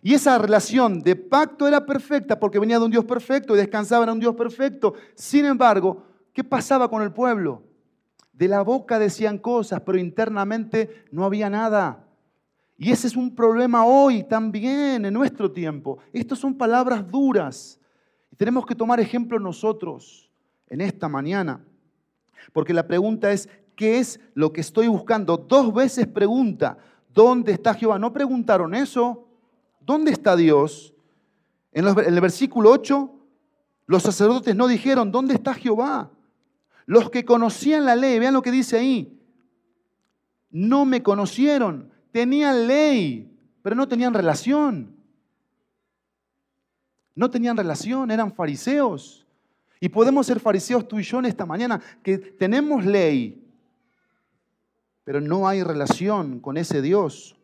[0.01, 4.03] Y esa relación de pacto era perfecta porque venía de un Dios perfecto y descansaba
[4.05, 4.95] en un Dios perfecto.
[5.13, 7.63] Sin embargo, ¿qué pasaba con el pueblo?
[8.33, 12.07] De la boca decían cosas, pero internamente no había nada.
[12.77, 15.99] Y ese es un problema hoy también, en nuestro tiempo.
[16.11, 17.79] Estas son palabras duras.
[18.31, 20.31] Y tenemos que tomar ejemplo nosotros
[20.67, 21.63] en esta mañana.
[22.53, 25.37] Porque la pregunta es, ¿qué es lo que estoy buscando?
[25.37, 26.79] Dos veces pregunta,
[27.13, 27.99] ¿dónde está Jehová?
[27.99, 29.27] ¿No preguntaron eso?
[29.81, 30.93] ¿Dónde está Dios?
[31.71, 33.11] En, el versículo 8,
[33.87, 36.09] los sacerdotes no dijeron, ¿dónde está Jehová?
[36.85, 39.19] Los que conocían la ley, vean lo que dice ahí,
[40.49, 44.95] no me conocieron tenían ley, pero no tenían relación.
[47.15, 49.25] No tenían relación, eran fariseos.
[49.79, 53.43] Y podemos ser fariseos tú y yo en esta mañana, que tenemos ley,
[55.03, 57.35] pero no hay relación con ese Dios.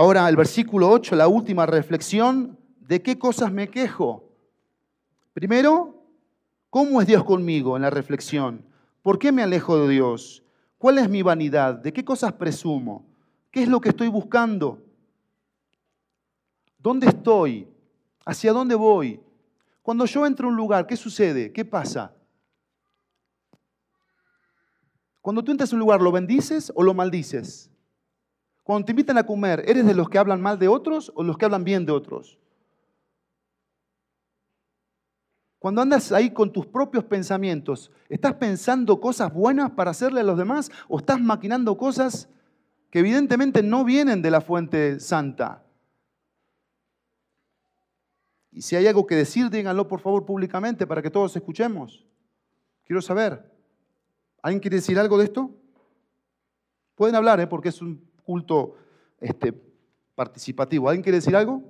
[0.00, 4.32] Ahora, el versículo 8, la última reflexión, ¿de qué cosas me quejo?
[5.32, 6.04] Primero,
[6.70, 8.64] ¿cómo es Dios conmigo en la reflexión?
[9.02, 10.44] ¿Por qué me alejo de Dios?
[10.78, 11.74] ¿Cuál es mi vanidad?
[11.74, 13.08] ¿De qué cosas presumo?
[13.50, 14.80] ¿Qué es lo que estoy buscando?
[16.78, 17.66] ¿Dónde estoy?
[18.24, 19.20] ¿Hacia dónde voy?
[19.82, 21.52] Cuando yo entro a un lugar, ¿qué sucede?
[21.52, 22.14] ¿Qué pasa?
[25.20, 27.68] Cuando tú entras a un lugar, ¿lo bendices o lo maldices?
[28.68, 31.38] Cuando te invitan a comer, ¿eres de los que hablan mal de otros o los
[31.38, 32.36] que hablan bien de otros?
[35.58, 40.36] Cuando andas ahí con tus propios pensamientos, ¿estás pensando cosas buenas para hacerle a los
[40.36, 42.28] demás o estás maquinando cosas
[42.90, 45.64] que evidentemente no vienen de la fuente santa?
[48.52, 52.04] Y si hay algo que decir, díganlo por favor públicamente para que todos escuchemos.
[52.84, 53.50] Quiero saber.
[54.42, 55.54] ¿Alguien quiere decir algo de esto?
[56.96, 57.46] Pueden hablar, ¿eh?
[57.46, 58.74] porque es un culto
[59.20, 59.54] este,
[60.14, 60.86] participativo.
[60.86, 61.62] ¿Alguien quiere decir algo?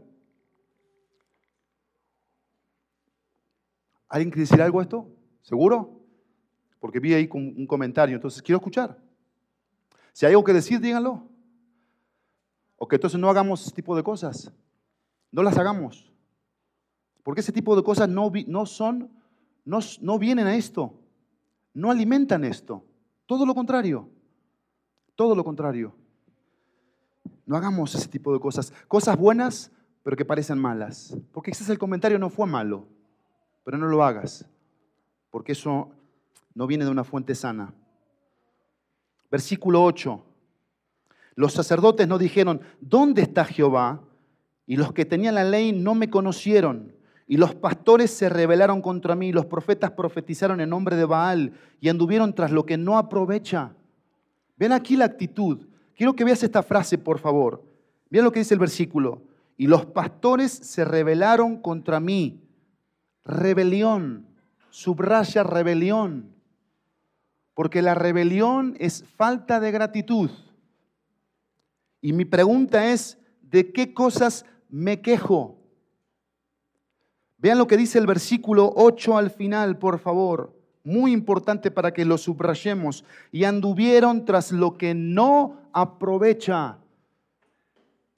[4.08, 5.08] ¿Alguien quiere decir algo a esto?
[5.42, 6.00] ¿Seguro?
[6.80, 8.98] Porque vi ahí un comentario, entonces quiero escuchar.
[10.12, 11.28] Si hay algo que decir, díganlo.
[12.76, 14.52] O que entonces no hagamos ese tipo de cosas.
[15.30, 16.12] No las hagamos.
[17.22, 19.12] Porque ese tipo de cosas no, no son,
[19.64, 20.92] no, no vienen a esto.
[21.72, 22.84] No alimentan esto.
[23.26, 24.08] Todo lo contrario.
[25.14, 25.94] Todo lo contrario.
[27.48, 28.72] No hagamos ese tipo de cosas.
[28.86, 29.72] Cosas buenas,
[30.04, 31.16] pero que parecen malas.
[31.32, 32.86] Porque quizás el comentario no fue malo
[33.68, 34.46] pero no lo hagas,
[35.28, 35.90] porque eso
[36.54, 37.74] no viene de una fuente sana.
[39.30, 40.24] Versículo 8.
[41.34, 44.00] Los sacerdotes no dijeron, ¿dónde está Jehová?
[44.66, 46.94] Y los que tenían la ley no me conocieron.
[47.26, 51.90] Y los pastores se rebelaron contra mí, los profetas profetizaron en nombre de Baal y
[51.90, 53.74] anduvieron tras lo que no aprovecha.
[54.56, 55.67] Ven aquí la actitud.
[55.98, 57.64] Quiero que veas esta frase, por favor.
[58.08, 59.20] Vean lo que dice el versículo.
[59.56, 62.40] Y los pastores se rebelaron contra mí.
[63.24, 64.28] Rebelión.
[64.70, 66.32] Subraya rebelión.
[67.52, 70.30] Porque la rebelión es falta de gratitud.
[72.00, 75.58] Y mi pregunta es, ¿de qué cosas me quejo?
[77.38, 80.57] Vean lo que dice el versículo 8 al final, por favor.
[80.88, 83.04] Muy importante para que lo subrayemos.
[83.30, 86.78] Y anduvieron tras lo que no aprovecha.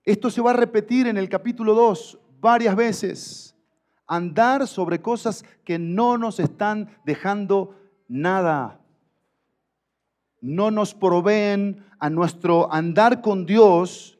[0.04, 3.56] Esto se va a repetir en el capítulo 2 varias veces.
[4.06, 7.74] Andar sobre cosas que no nos están dejando
[8.06, 8.78] nada.
[10.40, 14.16] No nos proveen a nuestro andar con Dios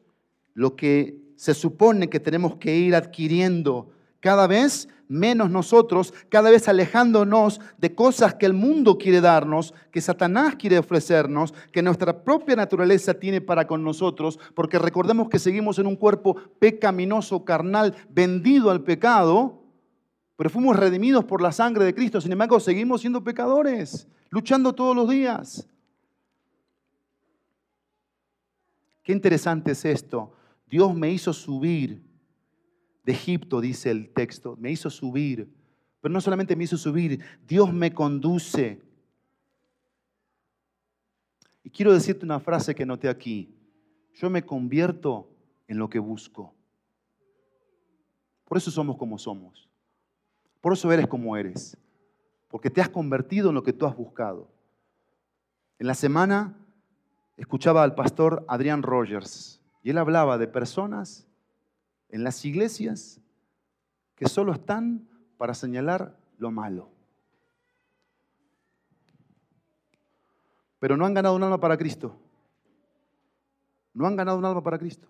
[0.55, 6.69] lo que se supone que tenemos que ir adquiriendo cada vez menos nosotros, cada vez
[6.69, 12.55] alejándonos de cosas que el mundo quiere darnos, que Satanás quiere ofrecernos, que nuestra propia
[12.55, 18.71] naturaleza tiene para con nosotros, porque recordemos que seguimos en un cuerpo pecaminoso, carnal, vendido
[18.71, 19.65] al pecado,
[20.37, 24.95] pero fuimos redimidos por la sangre de Cristo, sin embargo seguimos siendo pecadores, luchando todos
[24.95, 25.67] los días.
[29.03, 30.33] Qué interesante es esto.
[30.69, 32.10] Dios me hizo subir
[33.05, 34.57] de Egipto, dice el texto.
[34.59, 35.49] Me hizo subir.
[36.01, 38.81] Pero no solamente me hizo subir, Dios me conduce.
[41.63, 43.55] Y quiero decirte una frase que noté aquí.
[44.15, 45.29] Yo me convierto
[45.69, 46.55] en lo que busco.
[48.45, 49.69] Por eso somos como somos.
[50.61, 51.77] Por eso eres como eres.
[52.49, 54.51] Porque te has convertido en lo que tú has buscado.
[55.79, 56.59] En la semana
[57.37, 61.27] escuchaba al pastor Adrián Rogers y él hablaba de personas
[62.11, 63.21] en las iglesias
[64.17, 66.91] que solo están para señalar lo malo.
[70.79, 72.17] Pero no han ganado un alma para Cristo.
[73.95, 75.09] No han ganado un alma para Cristo.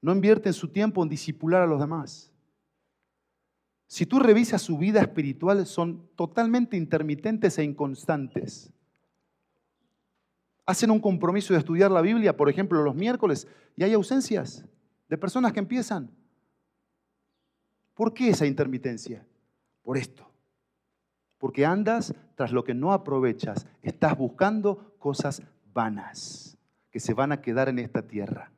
[0.00, 2.30] No invierten su tiempo en disipular a los demás.
[3.86, 8.70] Si tú revisas su vida espiritual, son totalmente intermitentes e inconstantes.
[10.66, 14.66] Hacen un compromiso de estudiar la Biblia, por ejemplo, los miércoles, y hay ausencias
[15.08, 16.10] de personas que empiezan.
[17.94, 19.26] ¿Por qué esa intermitencia?
[19.82, 20.30] Por esto.
[21.38, 23.66] Porque andas tras lo que no aprovechas.
[23.82, 25.42] Estás buscando cosas
[25.72, 26.56] vanas
[26.90, 28.52] que se van a quedar en esta tierra.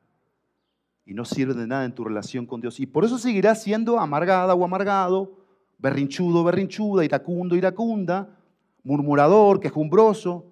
[1.05, 2.79] Y no sirven de nada en tu relación con Dios.
[2.79, 5.37] Y por eso seguirás siendo amargada o amargado,
[5.77, 8.37] berrinchudo, berrinchuda, iracundo, iracunda,
[8.83, 10.45] murmurador, quejumbroso,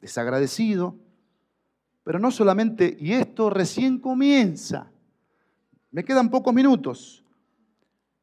[0.00, 0.96] desagradecido.
[2.04, 4.92] Pero no solamente, y esto recién comienza.
[5.96, 7.24] Me quedan pocos minutos.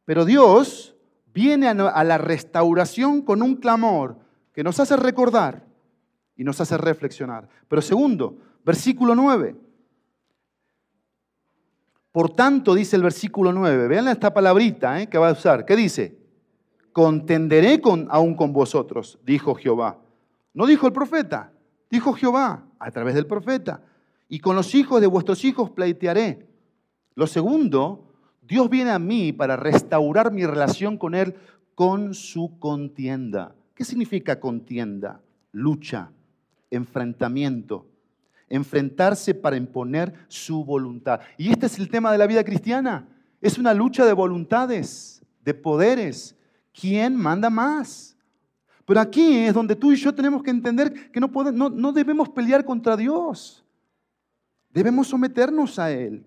[0.05, 0.95] Pero Dios
[1.33, 4.19] viene a la restauración con un clamor
[4.53, 5.65] que nos hace recordar
[6.35, 7.49] y nos hace reflexionar.
[7.67, 9.55] Pero segundo, versículo 9.
[12.11, 15.09] Por tanto, dice el versículo 9, vean esta palabrita ¿eh?
[15.09, 15.65] que va a usar.
[15.65, 16.15] ¿Qué dice?
[16.91, 19.97] Contenderé con, aún con vosotros, dijo Jehová.
[20.53, 21.51] No dijo el profeta,
[21.89, 23.81] dijo Jehová a través del profeta.
[24.29, 26.52] Y con los hijos de vuestros hijos pleitearé
[27.15, 31.35] lo segundo, Dios viene a mí para restaurar mi relación con Él
[31.75, 33.55] con su contienda.
[33.75, 35.21] ¿Qué significa contienda?
[35.51, 36.11] Lucha,
[36.69, 37.87] enfrentamiento,
[38.49, 41.21] enfrentarse para imponer su voluntad.
[41.37, 43.07] Y este es el tema de la vida cristiana.
[43.41, 46.35] Es una lucha de voluntades, de poderes.
[46.73, 48.17] ¿Quién manda más?
[48.85, 51.93] Pero aquí es donde tú y yo tenemos que entender que no, podemos, no, no
[51.93, 53.63] debemos pelear contra Dios.
[54.69, 56.25] Debemos someternos a Él.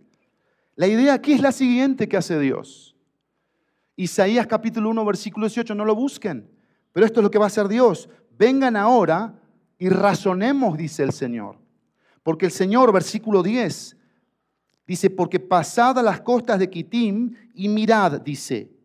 [0.76, 2.94] La idea aquí es la siguiente que hace Dios.
[3.96, 6.51] Isaías capítulo 1, versículo 18, no lo busquen,
[6.92, 8.11] pero esto es lo que va a hacer Dios.
[8.38, 9.40] Vengan ahora
[9.78, 11.57] y razonemos, dice el Señor.
[12.22, 13.96] Porque el Señor, versículo 10,
[14.86, 18.76] dice, porque pasadas las costas de Kitim y mirad, dice,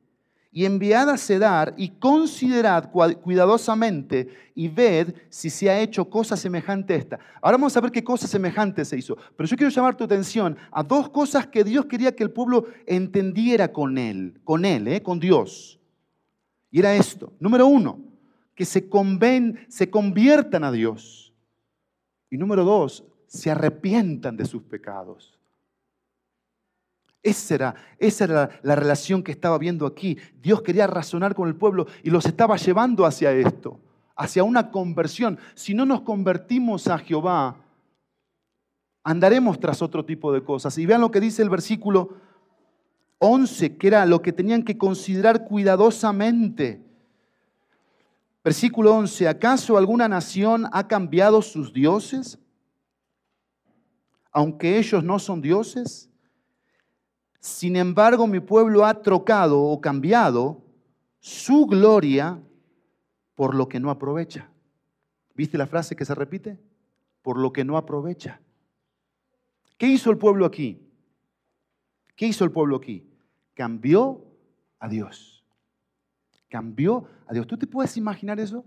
[0.51, 6.93] y enviad a Cedar y considerad cuidadosamente y ved si se ha hecho cosa semejante
[6.93, 7.19] a esta.
[7.41, 9.17] Ahora vamos a ver qué cosa semejante se hizo.
[9.37, 12.67] Pero yo quiero llamar tu atención a dos cosas que Dios quería que el pueblo
[12.85, 15.01] entendiera con él, con él, ¿eh?
[15.01, 15.79] con Dios.
[16.69, 17.31] Y era esto.
[17.39, 17.99] Número uno,
[18.53, 21.33] que se, conven, se conviertan a Dios.
[22.29, 25.39] Y número dos, se arrepientan de sus pecados.
[27.23, 30.17] Esa era, esa era la, relación que estaba viendo aquí.
[30.41, 33.79] Dios quería razonar con el pueblo y los estaba llevando hacia esto,
[34.15, 35.37] hacia una conversión.
[35.53, 37.57] Si no nos convertimos a Jehová,
[39.03, 40.77] andaremos tras otro tipo de cosas.
[40.79, 42.15] Y vean lo que dice el versículo
[43.19, 46.83] 11, que era lo que tenían que considerar cuidadosamente.
[48.43, 52.39] Versículo 11, ¿acaso alguna nación ha cambiado sus dioses?
[54.31, 56.10] Aunque ellos no son dioses.
[57.41, 60.61] Sin embargo, mi pueblo ha trocado o cambiado
[61.19, 62.39] su gloria
[63.33, 64.51] por lo que no aprovecha.
[65.33, 66.59] ¿Viste la frase que se repite?
[67.23, 68.39] Por lo que no aprovecha.
[69.79, 70.87] ¿Qué hizo el pueblo aquí?
[72.15, 73.09] ¿Qué hizo el pueblo aquí?
[73.55, 74.23] Cambió
[74.77, 75.43] a Dios.
[76.47, 77.47] Cambió a Dios.
[77.47, 78.63] ¿Tú te puedes imaginar eso?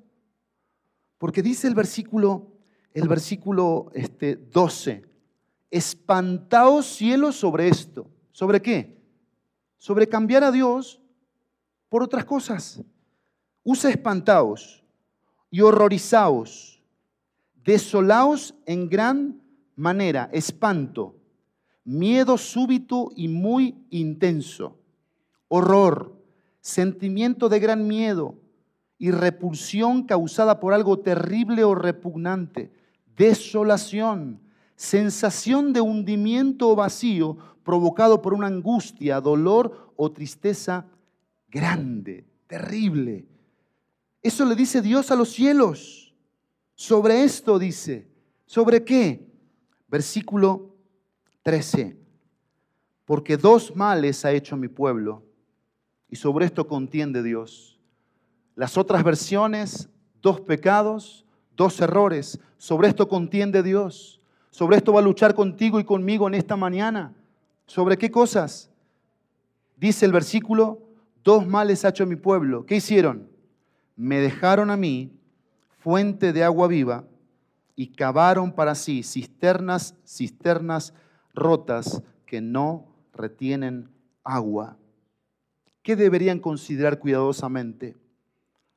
[1.18, 2.48] Porque dice el versículo,
[2.92, 5.04] el versículo este, 12,
[5.70, 8.10] espantaos cielos sobre esto.
[8.34, 9.00] ¿Sobre qué?
[9.78, 11.00] Sobre cambiar a Dios
[11.88, 12.82] por otras cosas.
[13.62, 14.84] Usa espantaos
[15.52, 16.82] y horrorizaos,
[17.64, 19.40] desolaos en gran
[19.76, 21.14] manera, espanto,
[21.84, 24.80] miedo súbito y muy intenso,
[25.46, 26.20] horror,
[26.60, 28.34] sentimiento de gran miedo
[28.98, 32.72] y repulsión causada por algo terrible o repugnante,
[33.16, 34.40] desolación,
[34.74, 40.86] sensación de hundimiento o vacío provocado por una angustia, dolor o tristeza
[41.48, 43.26] grande, terrible.
[44.22, 46.14] Eso le dice Dios a los cielos.
[46.74, 48.08] Sobre esto dice.
[48.46, 49.26] ¿Sobre qué?
[49.88, 50.74] Versículo
[51.42, 51.96] 13.
[53.04, 55.22] Porque dos males ha hecho mi pueblo
[56.08, 57.78] y sobre esto contiende Dios.
[58.54, 59.88] Las otras versiones,
[60.22, 61.24] dos pecados,
[61.56, 62.38] dos errores.
[62.56, 64.20] Sobre esto contiende Dios.
[64.50, 67.12] Sobre esto va a luchar contigo y conmigo en esta mañana.
[67.66, 68.70] ¿Sobre qué cosas?
[69.76, 70.82] Dice el versículo,
[71.22, 72.66] dos males ha hecho mi pueblo.
[72.66, 73.28] ¿Qué hicieron?
[73.96, 75.12] Me dejaron a mí
[75.78, 77.04] fuente de agua viva
[77.76, 80.94] y cavaron para sí cisternas, cisternas
[81.34, 83.90] rotas que no retienen
[84.22, 84.76] agua.
[85.82, 87.96] ¿Qué deberían considerar cuidadosamente?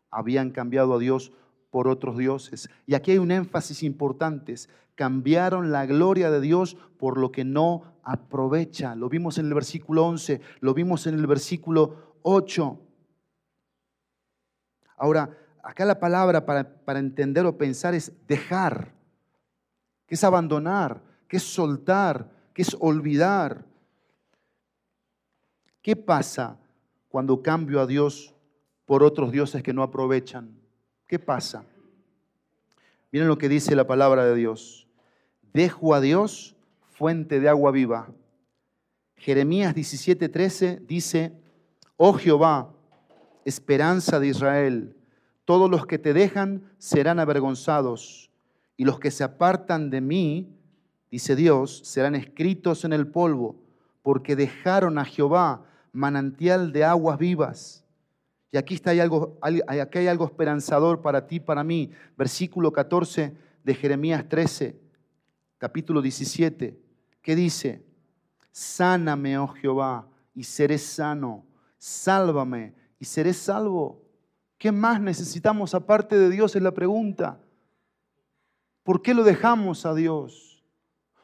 [0.10, 1.32] Habían cambiado a Dios
[1.78, 2.72] por otros dioses.
[2.88, 4.56] Y aquí hay un énfasis importante.
[4.96, 8.96] Cambiaron la gloria de Dios por lo que no aprovecha.
[8.96, 12.80] Lo vimos en el versículo 11, lo vimos en el versículo 8.
[14.98, 18.96] Ahora, acá la palabra para, para entender o pensar es dejar,
[20.08, 23.66] que es abandonar, que es soltar, que es olvidar.
[25.84, 26.60] ¿Qué pasa
[27.08, 28.34] cuando cambio a Dios
[28.88, 30.58] por otros dioses que no aprovechan?
[31.08, 31.64] ¿Qué pasa?
[33.12, 34.88] Miren lo que dice la palabra de Dios.
[35.54, 38.10] Dejo a Dios fuente de agua viva.
[39.16, 41.34] Jeremías 17:13 dice,
[41.96, 42.74] oh Jehová,
[43.46, 44.98] esperanza de Israel,
[45.46, 48.30] todos los que te dejan serán avergonzados,
[48.76, 50.54] y los que se apartan de mí,
[51.10, 53.56] dice Dios, serán escritos en el polvo,
[54.04, 57.87] porque dejaron a Jehová manantial de aguas vivas.
[58.52, 61.92] Y aquí está hay algo, aquí hay algo esperanzador para ti, para mí.
[62.16, 64.80] Versículo 14 de Jeremías 13,
[65.58, 66.80] capítulo 17.
[67.22, 67.86] ¿Qué dice?
[68.52, 71.46] Sáname, oh Jehová, y seré sano.
[71.78, 74.02] Sálvame y seré salvo.
[74.58, 76.56] ¿Qué más necesitamos aparte de Dios?
[76.56, 77.40] Es la pregunta.
[78.84, 80.64] ¿Por qué lo dejamos a Dios?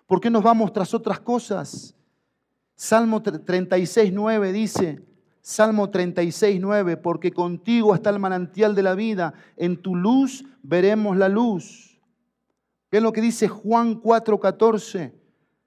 [0.06, 1.96] ¿Por qué nos vamos tras otras cosas?
[2.76, 5.02] Salmo 36, 9 dice,
[5.46, 11.18] Salmo 36, 9, porque contigo está el manantial de la vida, en tu luz veremos
[11.18, 12.00] la luz.
[12.90, 15.14] ¿Qué es lo que dice Juan 4, 14?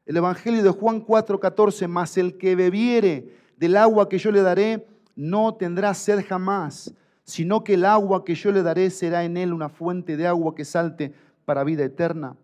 [0.07, 4.41] El Evangelio de Juan 4, 14, más el que bebiere del agua que yo le
[4.41, 9.37] daré, no tendrá sed jamás, sino que el agua que yo le daré será en
[9.37, 11.13] él una fuente de agua que salte
[11.45, 12.35] para vida eterna.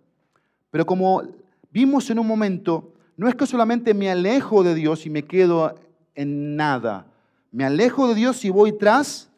[0.70, 1.22] Pero como
[1.70, 5.74] vimos en un momento, no es que solamente me alejo de Dios y me quedo
[6.14, 7.07] en nada.
[7.53, 9.30] Me alejo de Dios y voy tras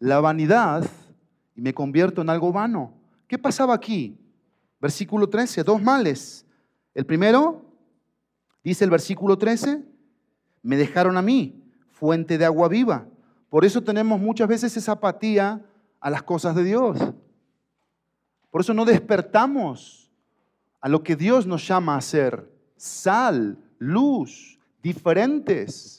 [0.00, 0.84] la vanidad
[1.54, 2.92] y me convierto en algo vano.
[3.28, 4.18] ¿Qué pasaba aquí?
[4.80, 6.44] Versículo 13, dos males.
[6.94, 7.62] El primero,
[8.64, 9.84] dice el versículo 13,
[10.62, 13.06] me dejaron a mí, fuente de agua viva.
[13.48, 15.64] Por eso tenemos muchas veces esa apatía
[16.00, 16.98] a las cosas de Dios.
[18.50, 20.10] Por eso no despertamos
[20.80, 22.50] a lo que Dios nos llama a ser.
[22.76, 25.97] Sal, luz, diferentes.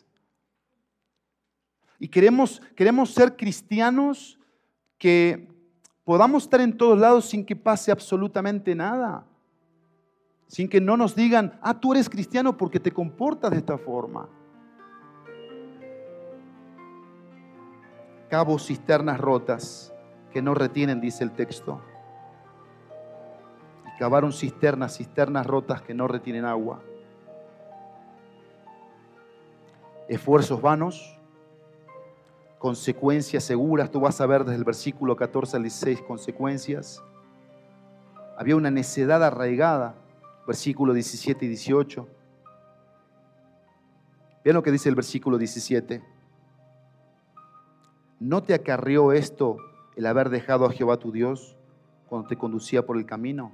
[2.00, 4.40] Y queremos, queremos ser cristianos
[4.98, 5.48] que
[6.04, 9.26] podamos estar en todos lados sin que pase absolutamente nada.
[10.48, 14.28] Sin que no nos digan, ah, tú eres cristiano porque te comportas de esta forma.
[18.30, 19.92] cabos, cisternas rotas
[20.32, 21.82] que no retienen, dice el texto.
[23.88, 26.82] Y cavaron cisternas, cisternas rotas que no retienen agua.
[30.08, 31.19] esfuerzos vanos,
[32.60, 33.90] consecuencias seguras.
[33.90, 37.02] Tú vas a ver desde el versículo 14 al 16 consecuencias.
[38.38, 39.96] Había una necedad arraigada,
[40.46, 42.08] versículo 17 y 18.
[44.44, 46.04] Vean lo que dice el versículo 17.
[48.20, 49.58] ¿No te acarrió esto
[49.96, 51.56] el haber dejado a Jehová tu Dios
[52.08, 53.54] cuando te conducía por el camino?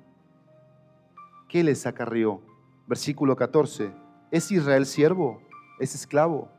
[1.47, 2.41] ¿Qué les acarrió?
[2.87, 3.93] Versículo 14.
[4.31, 5.41] ¿Es Israel siervo?
[5.79, 6.49] ¿Es esclavo?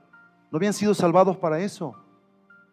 [0.52, 1.96] ¿No habían sido salvados para eso?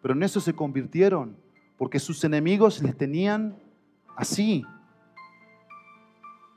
[0.04, 1.34] Pero en eso se convirtieron,
[1.78, 3.56] porque sus enemigos les tenían
[4.16, 4.62] así,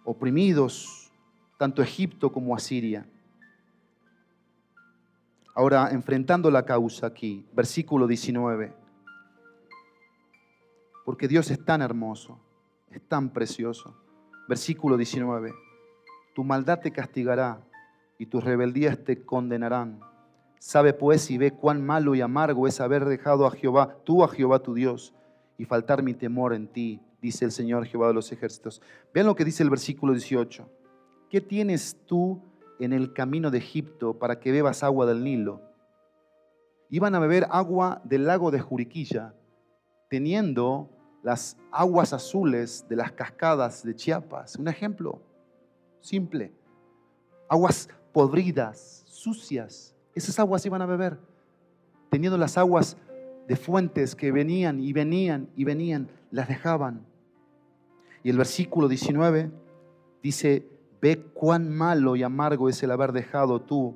[0.03, 1.13] oprimidos,
[1.57, 3.07] tanto Egipto como Asiria.
[5.55, 8.73] Ahora, enfrentando la causa aquí, versículo 19.
[11.05, 12.37] Porque Dios es tan hermoso,
[12.91, 13.95] es tan precioso.
[14.49, 15.53] Versículo 19.
[16.35, 17.61] Tu maldad te castigará
[18.19, 20.01] y tus rebeldías te condenarán.
[20.59, 24.27] Sabe pues y ve cuán malo y amargo es haber dejado a Jehová, tú a
[24.27, 25.13] Jehová tu Dios,
[25.57, 28.81] y faltar mi temor en ti, dice el Señor Jehová de los ejércitos.
[29.13, 30.69] Vean lo que dice el versículo 18.
[31.29, 32.41] ¿Qué tienes tú
[32.79, 35.61] en el camino de Egipto para que bebas agua del Nilo.
[36.89, 39.33] Iban a beber agua del lago de Juriquilla,
[40.09, 40.89] teniendo
[41.23, 44.55] las aguas azules de las cascadas de Chiapas.
[44.55, 45.21] Un ejemplo
[45.99, 46.53] simple.
[47.49, 49.95] Aguas podridas, sucias.
[50.17, 51.19] Esas aguas iban a beber,
[52.09, 52.97] teniendo las aguas
[53.47, 57.05] de fuentes que venían y venían y venían, las dejaban.
[58.23, 59.51] Y el versículo 19
[60.23, 60.67] dice,
[60.99, 63.93] Ve cuán malo y amargo es el haber dejado tú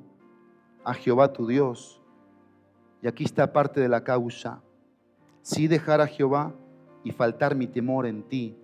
[0.84, 2.00] a Jehová tu Dios.
[3.02, 4.62] Y aquí está parte de la causa.
[5.42, 6.54] Si dejar a Jehová
[7.02, 8.56] y faltar mi temor en ti,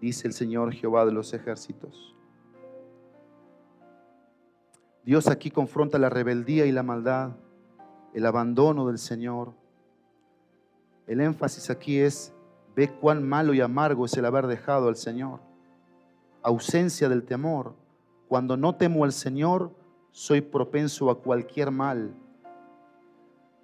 [0.00, 2.16] dice el Señor Jehová de los ejércitos.
[5.04, 7.32] Dios aquí confronta la rebeldía y la maldad,
[8.14, 9.52] el abandono del Señor.
[11.06, 12.32] El énfasis aquí es,
[12.74, 15.40] ve cuán malo y amargo es el haber dejado al Señor.
[16.42, 17.74] Ausencia del temor
[18.28, 19.70] cuando no temo al Señor,
[20.10, 22.14] soy propenso a cualquier mal.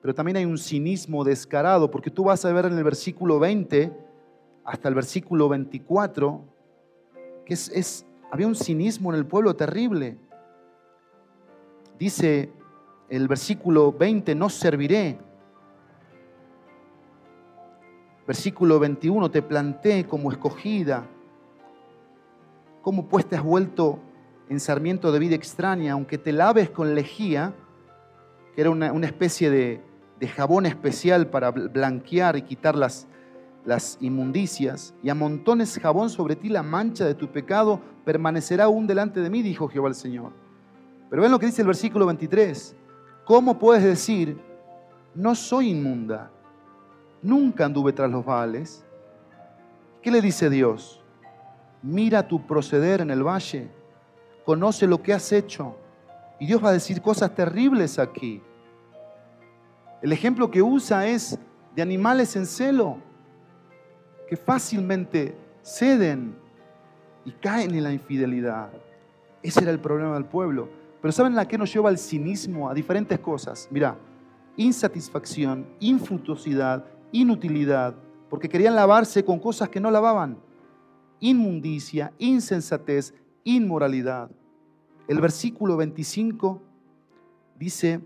[0.03, 3.93] Pero también hay un cinismo descarado, porque tú vas a ver en el versículo 20
[4.65, 6.45] hasta el versículo 24
[7.45, 10.19] que es, había un cinismo en el pueblo terrible.
[12.01, 12.51] Dice
[13.11, 15.19] el versículo 20, no serviré.
[18.27, 21.07] Versículo 21, te planté como escogida.
[22.81, 23.99] ¿Cómo pues te has vuelto
[24.49, 27.53] en sarmiento de vida extraña, aunque te laves con lejía,
[28.55, 29.83] que era una, especie de,
[30.27, 33.09] jabón especial para blanquear y quitar las,
[33.67, 39.21] las inmundicias, y amontones jabón sobre ti, la mancha de tu pecado permanecerá aún delante
[39.21, 40.33] de mí, dijo Jehová el Señor.
[41.11, 42.77] Pero ven lo que dice el versículo 23.
[43.25, 44.41] ¿Cómo puedes decir,
[45.15, 46.31] no soy inmunda?
[47.21, 48.85] Nunca anduve tras los baales.
[50.01, 51.03] ¿Qué le dice Dios?
[51.83, 53.71] Mira tu proceder en el valle
[54.51, 55.77] conoce lo que has hecho.
[56.41, 58.43] Y Dios va a decir cosas terribles aquí.
[60.03, 61.39] El ejemplo que usa es
[61.77, 62.97] de animales en celo,
[64.29, 66.35] que fácilmente ceden
[67.25, 68.71] y caen en la infidelidad.
[69.41, 70.69] Ese era el problema del pueblo.
[71.01, 72.69] Pero ¿saben a qué nos lleva el cinismo?
[72.69, 73.69] A diferentes cosas.
[73.71, 73.97] Mira,
[74.57, 77.95] insatisfacción, infructuosidad, inutilidad,
[78.29, 80.39] porque querían lavarse con cosas que no lavaban.
[81.21, 84.31] Inmundicia, insensatez, inmoralidad.
[85.09, 86.63] El versículo 25
[87.59, 88.01] dice,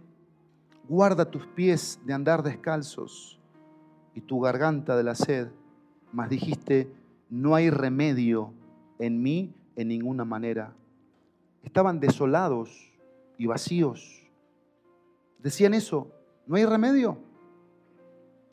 [0.88, 3.40] guarda tus pies de andar descalzos
[4.14, 5.48] y tu garganta de la sed,
[6.12, 6.90] mas dijiste,
[7.28, 8.52] no hay remedio
[8.98, 10.74] en mí en ninguna manera.
[11.64, 12.92] Estaban desolados
[13.38, 14.22] y vacíos.
[15.38, 16.10] Decían eso,
[16.46, 17.18] no hay remedio.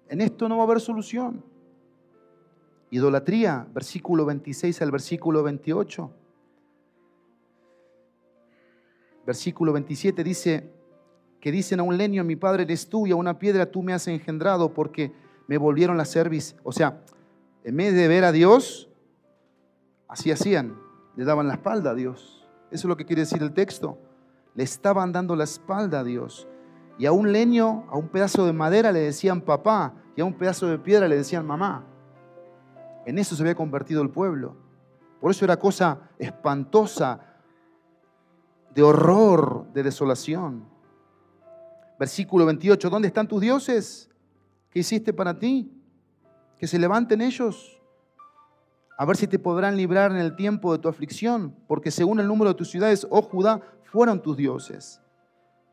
[0.09, 1.43] En esto no va a haber solución.
[2.89, 6.11] Idolatría, versículo 26 al versículo 28.
[9.25, 10.69] Versículo 27 dice
[11.39, 13.93] que dicen a un leño, mi padre eres tú, y a una piedra tú me
[13.93, 15.13] has engendrado porque
[15.47, 16.55] me volvieron la cerviz.
[16.63, 17.01] O sea,
[17.63, 18.89] en vez de ver a Dios,
[20.07, 20.77] así hacían,
[21.15, 22.40] le daban la espalda a Dios.
[22.71, 23.97] Eso es lo que quiere decir el texto.
[24.55, 26.47] Le estaban dando la espalda a Dios.
[26.97, 30.33] Y a un leño, a un pedazo de madera le decían papá, y a un
[30.33, 31.85] pedazo de piedra le decían mamá.
[33.05, 34.55] En eso se había convertido el pueblo.
[35.19, 37.19] Por eso era cosa espantosa
[38.73, 40.65] de horror, de desolación.
[41.99, 44.09] Versículo 28, ¿dónde están tus dioses?
[44.69, 45.71] ¿Qué hiciste para ti?
[46.57, 47.80] Que se levanten ellos,
[49.01, 52.27] a ver si te podrán librar en el tiempo de tu aflicción, porque según el
[52.27, 55.01] número de tus ciudades, oh Judá, fueron tus dioses.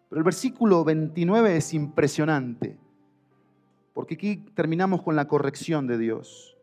[0.08, 2.78] Pero el versículo 29 es impresionante,
[3.92, 6.56] porque aquí terminamos con la corrección de Dios.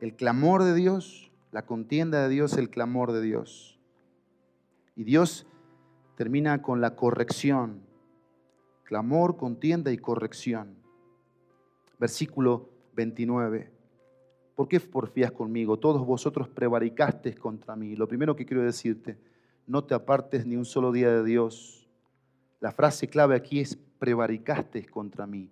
[0.00, 3.78] El clamor de Dios, la contienda de Dios, el clamor de Dios.
[4.96, 5.46] Y Dios
[6.16, 7.82] termina con la corrección.
[8.84, 10.74] Clamor, contienda y corrección.
[11.98, 13.81] Versículo 29.
[14.54, 15.78] ¿Por qué porfías conmigo?
[15.78, 17.96] Todos vosotros prevaricasteis contra mí.
[17.96, 19.18] Lo primero que quiero decirte,
[19.66, 21.88] no te apartes ni un solo día de Dios.
[22.60, 25.50] La frase clave aquí es prevaricasteis contra mí.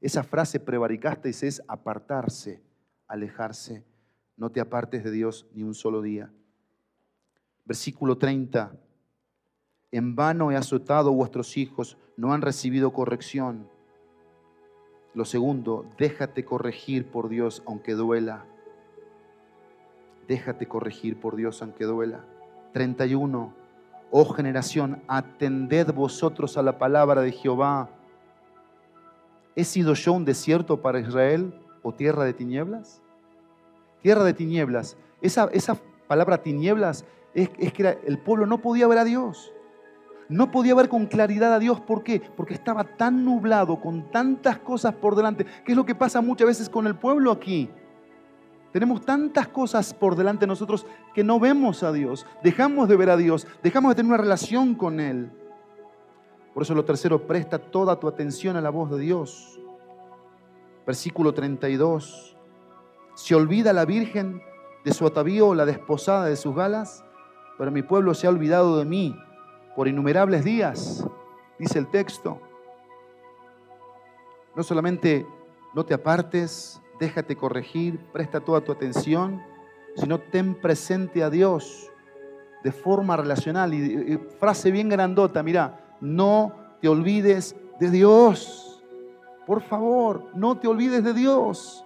[0.00, 2.62] Esa frase prevaricasteis es apartarse,
[3.08, 3.84] alejarse.
[4.36, 6.30] No te apartes de Dios ni un solo día.
[7.64, 8.78] Versículo 30.
[9.90, 13.68] En vano he azotado vuestros hijos, no han recibido corrección.
[15.16, 18.44] Lo segundo, déjate corregir por Dios aunque duela.
[20.28, 22.20] Déjate corregir por Dios aunque duela.
[22.74, 23.50] 31.
[24.10, 27.88] Oh generación, atended vosotros a la palabra de Jehová.
[29.54, 33.00] ¿He sido yo un desierto para Israel o tierra de tinieblas?
[34.02, 34.98] Tierra de tinieblas.
[35.22, 39.50] Esa, esa palabra tinieblas es, es que el pueblo no podía ver a Dios
[40.28, 41.80] no podía ver con claridad a Dios.
[41.80, 42.20] ¿Por qué?
[42.36, 45.46] Porque estaba tan nublado, con tantas cosas por delante.
[45.64, 47.70] ¿Qué es lo que pasa muchas veces con el pueblo aquí?
[48.72, 52.26] Tenemos tantas cosas por delante de nosotros que no vemos a Dios.
[52.42, 55.30] Dejamos de ver a Dios, dejamos de tener una relación con Él.
[56.52, 59.60] Por eso lo tercero, presta toda tu atención a la voz de Dios.
[60.86, 62.36] Versículo 32.
[63.14, 64.42] Se olvida la Virgen
[64.84, 67.04] de su atavío, la desposada de sus galas,
[67.58, 69.16] pero mi pueblo se ha olvidado de mí
[69.76, 71.06] por innumerables días,
[71.58, 72.40] dice el texto.
[74.56, 75.26] No solamente
[75.74, 79.42] no te apartes, déjate corregir, presta toda tu atención,
[79.94, 81.92] sino ten presente a Dios
[82.64, 83.74] de forma relacional.
[83.74, 88.82] Y, frase bien grandota, mira, no te olvides de Dios.
[89.46, 91.84] Por favor, no te olvides de Dios.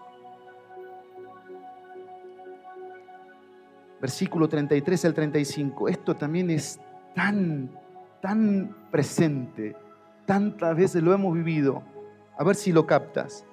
[4.01, 5.89] Versículo 33 al 35.
[5.89, 6.81] Esto también es
[7.15, 7.71] tan
[8.21, 9.77] tan presente,
[10.27, 11.83] tantas veces lo hemos vivido.
[12.39, 13.45] A ver si lo captas.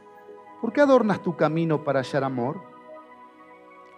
[0.61, 2.61] ¿Por qué adornas tu camino para hallar amor?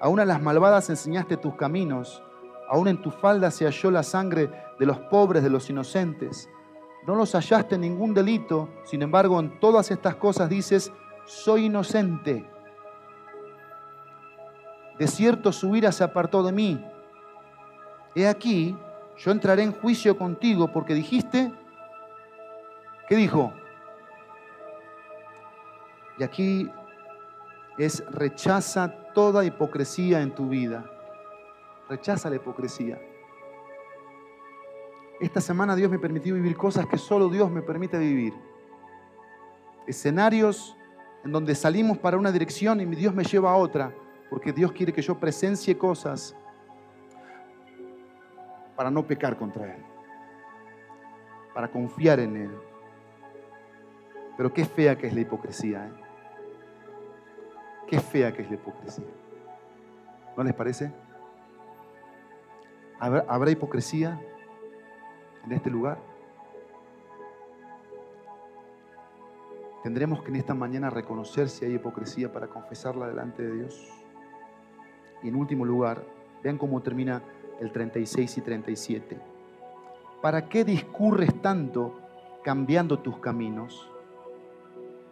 [0.01, 2.23] Aún a las malvadas enseñaste tus caminos,
[2.69, 4.49] aún en tu falda se halló la sangre
[4.79, 6.49] de los pobres, de los inocentes.
[7.05, 10.91] No los hallaste ningún delito, sin embargo en todas estas cosas dices,
[11.25, 12.49] soy inocente.
[14.97, 16.85] De cierto su ira se apartó de mí.
[18.15, 18.75] He aquí,
[19.19, 21.51] yo entraré en juicio contigo porque dijiste,
[23.07, 23.53] ¿qué dijo?
[26.17, 26.71] Y aquí
[27.77, 30.89] es rechaza toda hipocresía en tu vida.
[31.89, 32.99] Rechaza la hipocresía.
[35.19, 38.33] Esta semana Dios me permitió vivir cosas que solo Dios me permite vivir.
[39.85, 40.77] Escenarios
[41.25, 43.93] en donde salimos para una dirección y Dios me lleva a otra,
[44.29, 46.35] porque Dios quiere que yo presencie cosas
[48.79, 49.83] para no pecar contra Él,
[51.53, 52.51] para confiar en Él.
[54.37, 55.85] Pero qué fea que es la hipocresía.
[55.85, 55.91] ¿eh?
[57.87, 59.03] Qué fea que es la hipocresía.
[60.37, 60.93] ¿No les parece?
[63.01, 64.17] ¿Habrá, ¿Habrá hipocresía
[65.43, 65.97] en este lugar?
[69.83, 73.89] Tendremos que en esta mañana reconocer si hay hipocresía para confesarla delante de Dios.
[75.21, 76.01] Y en último lugar,
[76.43, 77.21] vean cómo termina
[77.59, 79.19] el 36 y 37.
[80.21, 81.99] ¿Para qué discurres tanto
[82.43, 83.89] cambiando tus caminos?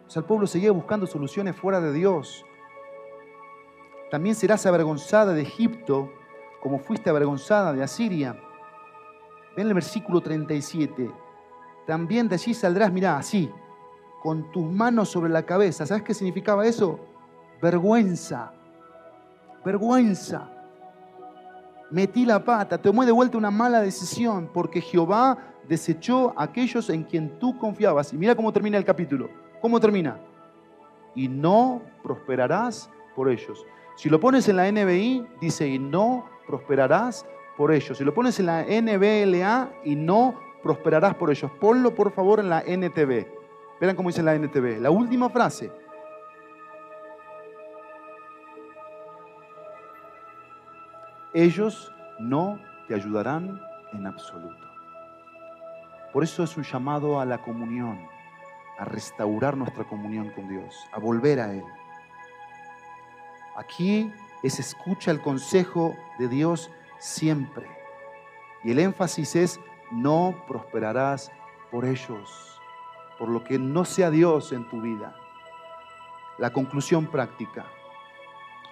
[0.06, 2.44] O sea, el pueblo seguía buscando soluciones fuera de Dios.
[4.10, 6.10] También serás avergonzada de Egipto
[6.62, 8.38] como fuiste avergonzada de Asiria.
[9.56, 11.10] Ven el versículo 37.
[11.86, 13.50] También de allí saldrás, mirá, así,
[14.22, 15.86] con tus manos sobre la cabeza.
[15.86, 17.00] ¿Sabes qué significaba eso?
[17.60, 18.52] Vergüenza.
[19.64, 20.57] Vergüenza
[21.90, 27.04] metí la pata, tomé de vuelta una mala decisión, porque Jehová desechó a aquellos en
[27.04, 28.12] quien tú confiabas.
[28.12, 29.28] Y mira cómo termina el capítulo.
[29.60, 30.18] ¿Cómo termina?
[31.14, 33.64] Y no prosperarás por ellos.
[33.96, 37.26] Si lo pones en la NBI, dice, y no prosperarás
[37.56, 37.98] por ellos.
[37.98, 41.50] Si lo pones en la NBLA, y no prosperarás por ellos.
[41.60, 43.26] Ponlo por favor en la NTV.
[43.80, 44.80] Verán cómo dice la NTV.
[44.80, 45.72] La última frase.
[51.32, 53.60] Ellos no te ayudarán
[53.92, 54.66] en absoluto.
[56.12, 57.98] Por eso es un llamado a la comunión,
[58.78, 61.64] a restaurar nuestra comunión con Dios, a volver a Él.
[63.56, 64.10] Aquí
[64.42, 67.66] es escucha el consejo de Dios siempre.
[68.64, 69.60] Y el énfasis es,
[69.90, 71.30] no prosperarás
[71.70, 72.60] por ellos,
[73.18, 75.14] por lo que no sea Dios en tu vida.
[76.38, 77.66] La conclusión práctica.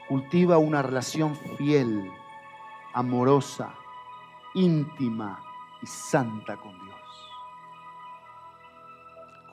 [0.09, 2.11] Cultiva una relación fiel,
[2.97, 3.75] amorosa,
[4.55, 5.39] íntima
[5.83, 7.31] y santa con Dios.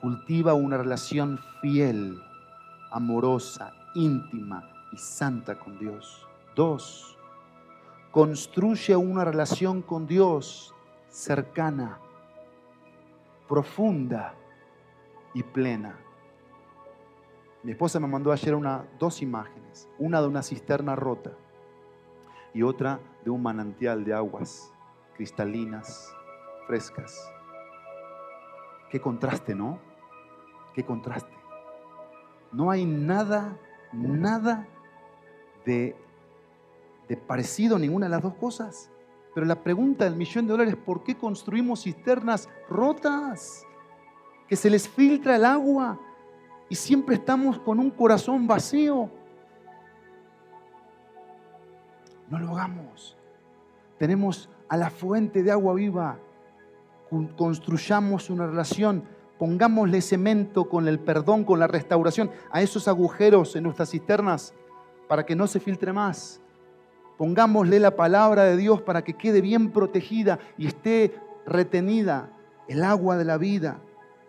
[0.00, 2.22] Cultiva una relación fiel,
[2.90, 6.26] amorosa, íntima y santa con Dios.
[6.56, 7.18] Dos,
[8.12, 10.74] construye una relación con Dios
[11.10, 11.98] cercana,
[13.46, 14.34] profunda
[15.34, 15.98] y plena.
[17.62, 21.32] Mi esposa me mandó ayer una, dos imágenes, una de una cisterna rota
[22.54, 24.72] y otra de un manantial de aguas
[25.14, 26.14] cristalinas,
[26.66, 27.30] frescas.
[28.90, 29.78] Qué contraste, ¿no?
[30.74, 31.32] Qué contraste.
[32.52, 33.56] No hay nada,
[33.92, 34.66] nada
[35.64, 35.96] de,
[37.08, 38.90] de parecido ninguna de las dos cosas.
[39.34, 43.66] Pero la pregunta del millón de dólares es ¿por qué construimos cisternas rotas?
[44.46, 45.98] Que se les filtra el agua
[46.68, 49.10] y siempre estamos con un corazón vacío.
[52.34, 53.16] No lo hagamos.
[53.96, 56.18] Tenemos a la fuente de agua viva.
[57.36, 59.04] Construyamos una relación.
[59.38, 64.52] Pongámosle cemento con el perdón, con la restauración a esos agujeros en nuestras cisternas
[65.08, 66.40] para que no se filtre más.
[67.18, 71.14] Pongámosle la palabra de Dios para que quede bien protegida y esté
[71.46, 72.32] retenida
[72.66, 73.78] el agua de la vida,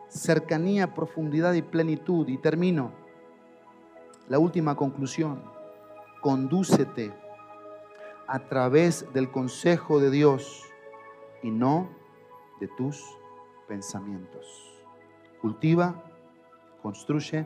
[0.10, 2.28] cercanía, profundidad y plenitud.
[2.28, 2.92] Y termino.
[4.30, 5.42] La última conclusión.
[6.22, 7.25] Condúcete
[8.28, 10.64] a través del consejo de Dios
[11.44, 11.90] y no
[12.60, 13.04] de tus
[13.68, 14.46] pensamientos.
[15.42, 16.04] Cultiva,
[16.82, 17.46] construye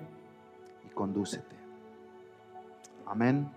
[0.86, 1.56] y condúcete.
[3.06, 3.52] Amén.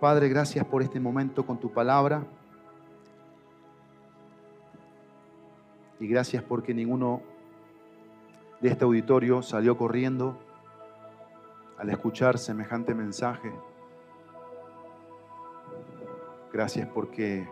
[0.00, 2.26] Padre, gracias por este momento con tu palabra.
[5.98, 7.22] Y gracias porque ninguno
[8.60, 10.38] de este auditorio salió corriendo
[11.84, 13.52] al escuchar semejante mensaje.
[16.50, 17.46] Gracias porque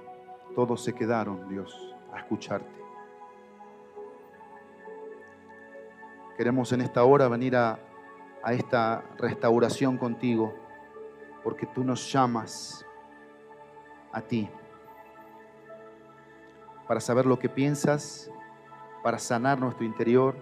[0.54, 2.82] todos se quedaron, Dios, a escucharte.
[6.38, 7.78] Queremos en esta hora venir a,
[8.42, 10.54] a esta restauración contigo
[11.44, 12.86] porque tú nos llamas
[14.12, 14.48] a ti
[16.88, 18.30] para saber lo que piensas,
[19.02, 20.34] para sanar nuestro interior,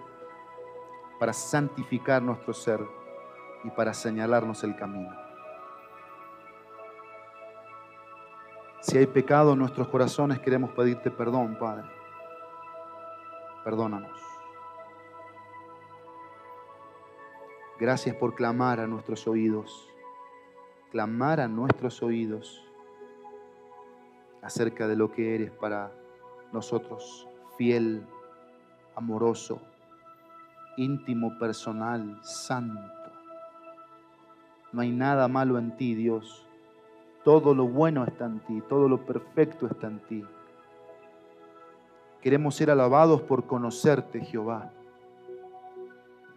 [1.19, 3.00] para santificar nuestro ser
[3.63, 5.15] y para señalarnos el camino.
[8.81, 11.87] Si hay pecado en nuestros corazones, queremos pedirte perdón, Padre.
[13.63, 14.19] Perdónanos.
[17.79, 19.91] Gracias por clamar a nuestros oídos
[20.91, 22.61] clamar a nuestros oídos
[24.41, 25.91] acerca de lo que eres para
[26.51, 28.05] nosotros, fiel,
[28.95, 29.61] amoroso,
[30.75, 33.00] íntimo, personal, santo.
[34.71, 36.47] No hay nada malo en ti, Dios.
[37.23, 40.25] Todo lo bueno está en ti, todo lo perfecto está en ti.
[42.21, 44.71] Queremos ser alabados por conocerte, Jehová.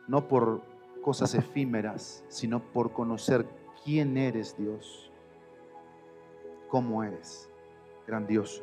[0.09, 0.62] No por
[1.03, 5.12] cosas efímeras, sino por conocerte quién eres Dios,
[6.68, 7.51] cómo eres,
[8.07, 8.62] grandioso.